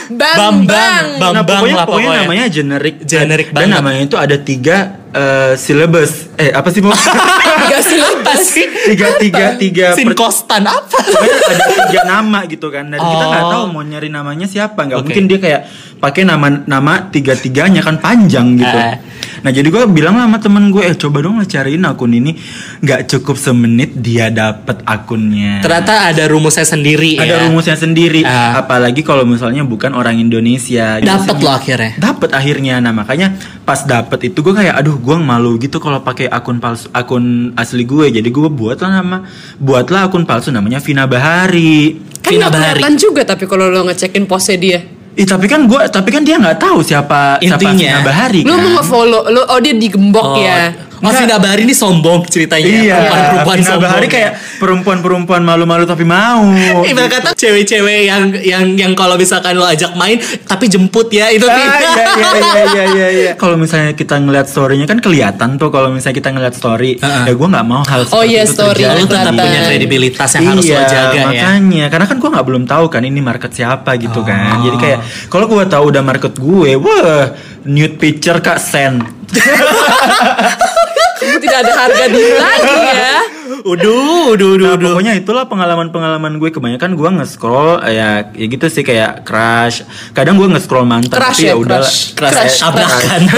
Bambang 0.10 0.40
Bambang. 0.40 1.04
Bambang 1.20 1.34
nah, 1.34 1.44
pokoknya, 1.44 1.76
lah 1.76 1.86
pokoknya 1.86 2.08
pokoknya 2.08 2.22
namanya 2.24 2.46
generik 2.48 2.96
Generik 3.04 3.48
banget. 3.50 3.60
Dan 3.62 3.76
namanya 3.76 4.02
itu 4.02 4.16
ada 4.16 4.36
tiga 4.38 4.78
eh, 5.14 5.54
syllabus 5.56 6.32
Eh 6.36 6.50
apa 6.50 6.68
sih 6.68 6.80
mau? 6.80 6.92
Tiga 7.62 7.78
silabus. 7.80 8.44
tiga 8.82 9.08
tiga 9.16 9.46
tiga 9.56 9.88
Sinkostan 9.92 10.64
apa 10.64 10.98
ada 10.98 11.56
tiga 11.86 12.02
nama 12.04 12.44
gitu 12.44 12.68
kan 12.68 12.88
Dan 12.88 12.98
kita 12.98 13.24
nggak 13.26 13.40
Oh. 13.42 13.52
tahu 13.52 13.64
mau 13.70 13.82
nyari 13.82 14.08
namanya 14.08 14.46
siapa 14.46 14.82
nggak 14.82 14.98
Oke. 14.98 15.06
mungkin 15.08 15.24
dia 15.26 15.38
kayak 15.38 15.62
pakai 15.98 16.24
nama 16.24 16.48
nama 16.64 17.08
tiga 17.08 17.34
tiganya 17.34 17.80
kan 17.80 17.98
panjang 17.98 18.56
gitu 18.56 18.74
Eh. 18.74 18.96
Nah 19.42 19.50
jadi 19.50 19.68
gue 19.68 19.84
bilang 19.90 20.18
lah 20.18 20.30
sama 20.30 20.38
temen 20.38 20.70
gue 20.70 20.84
Eh 20.86 20.96
coba 20.98 21.26
dong 21.26 21.42
lah 21.42 21.48
cariin 21.50 21.84
akun 21.86 22.14
ini. 22.14 22.38
Nggak 22.82 23.10
cukup 23.10 23.36
semenit 23.38 23.98
dia 23.98 24.30
dapet 24.30 24.82
akunnya. 24.86 25.62
Ternyata 25.66 26.14
ada 26.14 26.24
rumusnya 26.30 26.66
sendiri 26.66 27.18
ada 27.18 27.42
ya? 27.42 27.50
rumusnya 27.50 27.76
sendiri. 27.78 28.22
Ah. 28.22 28.62
apalagi 28.62 29.02
kalau 29.02 29.26
misalnya 29.26 29.66
bukan 29.66 29.98
orang 29.98 30.22
Indonesia 30.22 31.02
Dapet 31.02 31.36
loh 31.42 31.54
akhirnya? 31.54 31.92
Dapet 31.98 32.30
akhirnya. 32.32 32.78
Nah 32.80 32.94
makanya 32.94 33.34
pas 33.66 33.82
dapet 33.86 34.34
itu 34.34 34.42
gue 34.46 34.54
kayak 34.54 34.78
aduh 34.78 34.98
gue 34.98 35.18
malu 35.18 35.58
gitu 35.58 35.82
kalau 35.82 36.02
pakai 36.02 36.30
akun 36.30 36.62
palsu 36.62 36.90
akun 36.94 37.56
asli 37.58 37.86
gue 37.86 38.10
jadi 38.10 38.26
gue 38.26 38.50
buatlah 38.50 38.90
nama 39.02 39.24
buatlah 39.58 40.10
akun 40.10 40.26
palsu 40.26 40.54
namanya 40.54 40.80
Vina 40.80 41.10
Bahari. 41.10 41.98
Kan 42.22 42.38
Vina 42.38 42.48
gak 42.48 42.54
Bahari. 42.54 42.82
juga 43.02 43.22
tapi 43.26 43.50
kalau 43.50 43.68
lo 43.70 43.82
ngecekin 43.90 44.30
postnya 44.30 44.58
dia. 44.62 45.01
Ih, 45.12 45.28
tapi 45.28 45.44
kan 45.46 45.68
gue 45.68 45.82
tapi 45.92 46.08
kan 46.08 46.24
dia 46.24 46.40
nggak 46.40 46.56
tahu 46.56 46.80
siapa 46.80 47.36
siapa 47.38 47.60
Intinya, 47.60 48.00
Vina 48.00 48.00
Bahari 48.00 48.42
Lo 48.42 48.56
kan? 48.56 48.64
mau 48.64 48.72
nge-follow, 48.80 49.22
lo, 49.28 49.42
oh 49.44 49.60
dia 49.60 49.76
digembok 49.76 50.24
Oh, 50.24 50.40
ya. 50.40 50.72
Mas 51.02 51.18
Vina 51.18 51.36
Bahari 51.36 51.62
ini 51.62 51.74
sombong 51.74 52.24
ceritanya. 52.26 52.62
Iya, 52.64 52.96
Perempuan-perempuan 52.96 53.58
Vina 53.58 53.68
sombong. 53.68 53.84
Bahari 53.84 54.06
ya. 54.06 54.12
kayak 54.12 54.32
perempuan-perempuan 54.56 55.42
malu-malu 55.42 55.84
tapi 55.84 56.04
mau. 56.04 56.46
Ibarat 56.86 57.10
kata 57.12 57.30
cewek-cewek 57.34 58.06
yang 58.06 58.24
yang 58.38 58.64
yang 58.76 58.92
kalau 58.94 59.16
misalkan 59.16 59.54
lo 59.54 59.66
ajak 59.66 59.94
main 59.94 60.18
tapi 60.44 60.66
jemput 60.66 61.10
ya 61.10 61.28
itu 61.28 61.44
Ah, 61.44 61.52
Vina. 61.52 61.68
iya, 61.68 61.82
iya, 61.82 62.06
iya, 62.14 62.64
iya, 62.64 62.86
iya, 62.88 63.08
iya. 63.12 63.32
Kalau 63.42 63.56
misalnya 63.56 63.92
kita 63.92 64.16
ngeliat 64.16 64.46
storynya 64.46 64.86
kan 64.86 64.98
kelihatan 64.98 65.58
tuh 65.58 65.68
kalau 65.68 65.90
misalnya 65.90 66.16
kita 66.16 66.30
ngeliat 66.30 66.54
story, 66.54 66.96
Heeh. 66.96 67.24
ya 67.26 67.34
gue 67.34 67.48
nggak 67.50 67.66
mau 67.66 67.82
hal 67.82 68.02
seperti 68.04 68.14
Oh 68.14 68.24
iya, 68.24 68.42
itu 68.42 68.54
story 68.54 68.80
terjadi. 68.80 68.94
Lo 68.94 69.04
tetap 69.04 69.18
Kelihatan. 69.26 69.42
punya 69.42 69.60
kredibilitas 69.66 70.30
yang 70.32 70.46
harus 70.48 70.64
iya, 70.64 70.76
lo 70.76 70.84
jaga 70.86 71.12
ya. 71.12 71.24
makanya 71.26 71.86
karena 71.90 72.06
kan 72.06 72.18
gue 72.18 72.30
nggak 72.30 72.46
belum 72.46 72.64
tahu 72.66 72.86
kan 72.88 73.02
ini 73.02 73.20
market 73.20 73.52
siapa 73.52 73.92
gitu 73.98 74.20
Oh. 74.20 74.24
kan. 74.24 74.62
Jadi 74.62 74.78
kayak 74.78 75.00
kalau 75.28 75.46
gue 75.46 75.66
tahu 75.66 75.84
udah 75.90 76.04
market 76.04 76.34
gue, 76.36 76.72
wah 76.76 77.34
nude 77.64 77.98
picture 77.98 78.38
kak 78.38 78.62
sen. 78.62 79.02
Kamu 81.22 81.38
tidak 81.38 81.58
ada 81.62 81.74
harga 81.78 82.06
diri 82.08 82.34
lagi 82.34 82.74
ya. 82.90 83.18
Uduh, 83.62 84.34
uduh, 84.34 84.58
uduh, 84.58 84.66
Nah, 84.66 84.74
uduh. 84.74 84.90
pokoknya 84.92 85.14
itulah 85.14 85.46
pengalaman-pengalaman 85.46 86.36
gue 86.36 86.50
kebanyakan 86.50 86.98
gue 86.98 87.10
nge-scroll 87.16 87.78
ya 87.86 88.26
ya 88.28 88.46
gitu 88.48 88.66
sih 88.68 88.82
kayak 88.82 89.22
crush. 89.22 89.86
Kadang 90.12 90.36
gue 90.36 90.50
nge-scroll 90.50 90.84
mantan 90.84 91.14
Crush 91.14 91.38
tapi 91.38 91.46
ya, 91.46 91.54
ya 91.54 91.56
udah 91.56 91.80
crush. 91.80 92.18
Crush, 92.18 92.34
Crush, 92.34 92.58
tabrakan. 92.60 93.22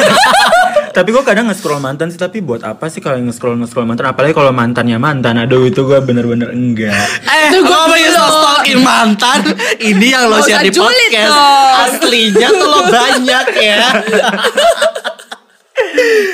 tapi 0.93 1.09
gue 1.09 1.23
kadang 1.23 1.49
nge-scroll 1.49 1.81
mantan 1.81 2.07
sih 2.07 2.15
tapi 2.15 2.37
buat 2.39 2.61
apa 2.61 2.85
sih 2.85 3.01
kalau 3.01 3.17
nge-scroll 3.19 3.57
nge-scroll 3.57 3.83
mantan 3.83 4.05
apalagi 4.07 4.31
kalau 4.31 4.53
mantannya 4.53 4.95
mantan 4.95 5.41
aduh 5.41 5.65
itu 5.65 5.81
gue 5.81 5.97
bener-bener 5.99 6.53
enggak 6.53 6.93
Eh, 7.25 7.49
Itu 7.49 7.65
dulu. 7.65 7.73
soal 8.13 8.29
stalking 8.31 8.79
mantan, 8.79 9.39
ini 9.81 10.13
yang 10.13 10.29
lo 10.29 10.37
share 10.39 10.61
di 10.61 10.69
podcast. 10.71 11.33
dong. 11.33 11.73
Aslinya 11.83 12.47
tuh 12.47 12.67
lo 12.69 12.79
banyak 12.87 13.45
ya. 13.57 13.77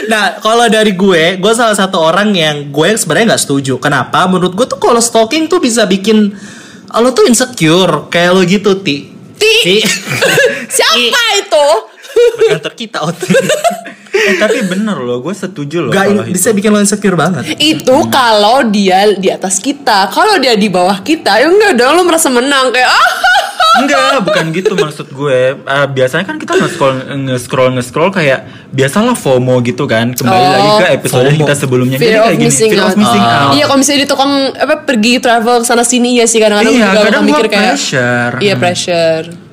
Nah, 0.10 0.41
kalau 0.41 0.65
dari 0.69 0.93
gue, 0.93 1.38
gue 1.38 1.53
salah 1.53 1.77
satu 1.77 1.97
orang 2.01 2.34
yang 2.34 2.69
gue 2.69 2.89
sebenarnya 2.97 3.36
nggak 3.36 3.43
setuju. 3.43 3.77
Kenapa? 3.77 4.25
Menurut 4.25 4.53
gue 4.58 4.65
tuh 4.65 4.79
kalau 4.82 5.01
stalking 5.01 5.49
tuh 5.49 5.62
bisa 5.62 5.86
bikin 5.86 6.34
lo 6.89 7.10
tuh 7.13 7.29
insecure 7.29 8.10
kayak 8.10 8.32
lo 8.34 8.41
gitu, 8.45 8.82
Ti. 8.82 8.97
Ti. 9.38 9.53
Ti. 9.65 9.77
Siapa 10.77 11.23
itu? 11.39 11.67
Kantor 12.49 12.73
kita, 12.73 12.97
Ot. 13.01 13.17
eh 14.10 14.36
tapi 14.36 14.65
bener 14.65 14.97
loh 14.97 15.21
gue 15.21 15.32
setuju 15.32 15.77
loh 15.82 15.91
Gak 15.91 16.01
kalau 16.03 16.23
itu. 16.23 16.34
bisa 16.34 16.49
bikin 16.49 16.69
lo 16.69 16.79
insecure 16.79 17.13
banget. 17.13 17.55
Itu 17.55 18.10
kalau 18.10 18.65
dia 18.65 19.05
di 19.13 19.29
atas 19.29 19.58
kita. 19.58 20.10
Kalau 20.10 20.36
dia 20.38 20.53
di 20.53 20.67
bawah 20.67 20.99
kita, 20.99 21.38
ya 21.38 21.45
enggak 21.45 21.73
dong 21.75 21.93
lo 21.93 22.03
merasa 22.03 22.27
menang 22.27 22.69
kayak 22.69 22.89
ah. 22.89 23.10
Enggak, 23.79 24.25
bukan 24.25 24.45
gitu 24.51 24.73
maksud 24.73 25.08
gue. 25.10 25.39
Eh, 25.55 25.88
biasanya 25.88 26.25
kan 26.25 26.36
kita 26.36 26.58
nge-scroll 26.58 26.95
nge-scroll 27.29 27.69
nge-scroll 27.71 28.10
kayak 28.10 28.43
biasalah 28.67 29.13
FOMO 29.13 29.62
gitu 29.62 29.86
kan. 29.86 30.12
Kembali 30.12 30.36
Oh. 30.41 30.51
lagi 30.51 30.69
ke 30.75 30.88
episode 30.91 31.23
FOMO. 31.29 31.39
kita 31.39 31.53
sebelumnya. 31.55 31.95
Fear 31.95 32.10
Jadi 32.10 32.19
kayak 32.19 32.36
gini, 32.36 32.45
missing 32.45 32.71
fear 32.71 32.82
of 32.82 32.89
out. 32.89 32.97
missing 32.97 33.23
out. 33.23 33.51
Iya, 33.53 33.63
kalau 33.63 33.77
misalnya 33.77 33.99
di 33.99 34.10
tukang 34.10 34.32
apa 34.51 34.75
pergi 34.82 35.13
travel 35.17 35.58
sana 35.62 35.84
sini 35.84 36.17
ya 36.17 36.25
sih 36.25 36.41
kadang-kadang 36.41 36.73
Iya, 36.73 36.86
juga 36.88 37.01
kadang 37.05 37.23
mikir 37.23 37.45
kayak 37.47 37.71
pressure. 37.71 38.32
Iya, 38.41 38.53
Hmm. 38.58 38.63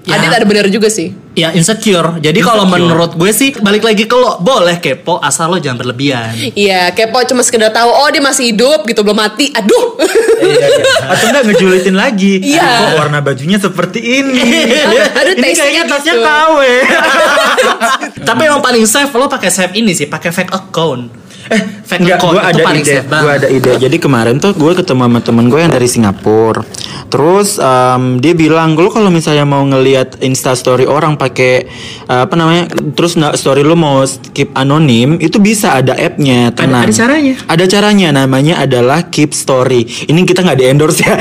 Ya. 0.07 0.23
Adit 0.23 0.31
ada 0.31 0.47
benar 0.47 0.71
juga 0.71 0.87
sih. 0.87 1.11
Ya 1.35 1.51
insecure. 1.51 2.23
Jadi 2.23 2.39
kalau 2.39 2.63
menurut 2.63 3.19
gue 3.19 3.31
sih 3.35 3.51
balik 3.59 3.83
lagi 3.83 4.07
ke 4.07 4.15
lo 4.15 4.39
boleh 4.39 4.79
kepo 4.79 5.19
asal 5.19 5.51
lo 5.51 5.59
jangan 5.59 5.83
berlebihan. 5.83 6.31
Iya, 6.55 6.95
kepo 6.95 7.19
cuma 7.27 7.43
sekedar 7.43 7.75
tahu 7.75 7.91
oh 7.91 8.07
dia 8.15 8.23
masih 8.23 8.55
hidup 8.55 8.87
gitu 8.87 9.03
belum 9.03 9.19
mati. 9.19 9.51
Aduh. 9.51 9.99
Iya, 10.39 10.63
iya. 10.63 10.95
Atau 11.11 11.27
enggak 11.35 11.45
ngejulitin 11.51 11.97
lagi. 11.99 12.39
Iya. 12.39 12.71
Kok 12.87 12.95
warna 13.03 13.19
bajunya 13.19 13.59
seperti 13.59 13.99
ini? 13.99 14.47
Aduh, 15.19 15.35
ini 15.43 15.49
kayaknya 15.59 15.83
tasnya 15.91 16.15
gitu. 16.15 16.23
KW. 16.23 16.59
Tapi 18.31 18.41
emang 18.47 18.63
paling 18.63 18.87
safe 18.87 19.11
lo 19.11 19.27
pakai 19.27 19.51
safe 19.51 19.75
ini 19.75 19.91
sih, 19.91 20.07
pakai 20.07 20.31
fake 20.31 20.55
account. 20.55 21.26
Eh, 21.47 21.63
enggak, 22.03 22.19
gue 22.19 22.43
ada 22.43 22.63
ide. 22.75 22.97
Gue 23.07 23.33
ada 23.33 23.49
ide. 23.49 23.73
Jadi 23.79 23.97
kemarin 24.03 24.43
tuh 24.43 24.53
gue 24.53 24.73
ketemu 24.75 25.03
sama 25.07 25.21
temen 25.23 25.47
gue 25.47 25.61
yang 25.63 25.71
dari 25.71 25.87
Singapura. 25.87 26.67
Terus 27.07 27.63
em, 27.63 28.19
dia 28.19 28.35
bilang, 28.35 28.75
lo 28.75 28.91
kalau 28.91 29.15
misalnya 29.15 29.47
mau 29.47 29.63
ngelihat 29.63 30.19
Insta 30.27 30.59
Story 30.59 30.91
orang 30.91 31.15
pakai 31.15 31.71
eh, 32.07 32.21
apa 32.27 32.35
namanya, 32.35 32.67
terus 32.99 33.15
story 33.15 33.63
lo 33.63 33.79
mau 33.79 34.03
skip 34.03 34.51
anonim, 34.59 35.23
itu 35.23 35.39
bisa 35.39 35.79
ada 35.79 35.95
app-nya. 35.95 36.51
Tenang. 36.57 36.91
ada 36.91 36.93
caranya? 36.93 37.35
Ada 37.47 37.65
caranya. 37.71 38.09
Namanya 38.11 38.55
adalah 38.65 39.07
Keep 39.07 39.31
Story. 39.37 39.87
Ini 40.11 40.27
kita 40.27 40.43
nggak 40.43 40.59
di 40.59 40.65
endorse 40.67 41.01
ya. 41.05 41.15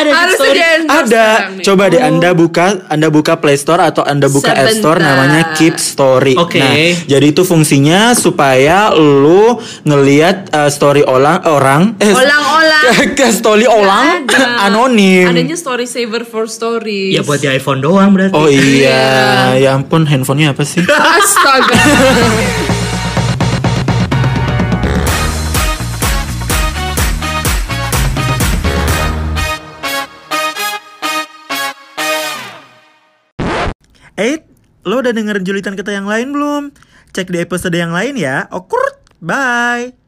Ada 0.00 0.10
Harus 0.16 0.36
story. 0.40 0.56
di 0.56 0.62
endorse 0.64 1.12
Ada. 1.12 1.26
Coba 1.60 1.82
deh 1.92 2.00
Anda 2.00 2.30
buka 2.32 2.88
Anda 2.88 3.12
buka 3.12 3.36
Play 3.36 3.60
Store 3.60 3.84
atau 3.84 4.00
Anda 4.00 4.32
buka 4.32 4.48
App 4.56 4.72
Store 4.72 4.96
Sebentar. 4.96 5.12
namanya 5.12 5.42
Keep 5.60 5.76
Story. 5.76 6.34
Oke. 6.40 6.56
Nah, 6.56 6.72
jadi 7.04 7.26
itu 7.28 7.44
fungsinya 7.44 8.16
supaya 8.16 8.39
lu 8.96 9.60
ngelihat 9.84 10.48
uh, 10.56 10.72
story 10.72 11.04
orang 11.04 11.44
orang 11.44 11.82
eh 12.00 12.08
Olang-olang. 12.16 13.12
ke 13.18 13.28
story 13.28 13.68
orang 13.68 14.24
Ada. 14.24 14.64
anonim. 14.72 15.28
Adanya 15.28 15.56
story 15.60 15.84
saver 15.84 16.24
for 16.24 16.48
stories. 16.48 17.12
Ya 17.12 17.20
buat 17.20 17.44
di 17.44 17.52
iPhone 17.52 17.84
doang 17.84 18.16
berarti. 18.16 18.32
Oh 18.32 18.48
iya, 18.48 19.52
ya 19.60 19.76
ampun 19.76 20.08
handphonenya 20.08 20.56
apa 20.56 20.64
sih? 20.64 20.80
Astaga. 21.20 21.76
Eh, 34.20 34.36
lo 34.84 35.00
udah 35.00 35.16
dengerin 35.16 35.44
julitan 35.48 35.72
kita 35.72 35.96
yang 35.96 36.04
lain 36.04 36.36
belum? 36.36 36.62
Cek 37.10 37.28
di 37.30 37.38
episode 37.42 37.74
yang 37.74 37.90
lain 37.90 38.14
ya. 38.16 38.46
Okur, 38.50 39.02
bye. 39.22 39.99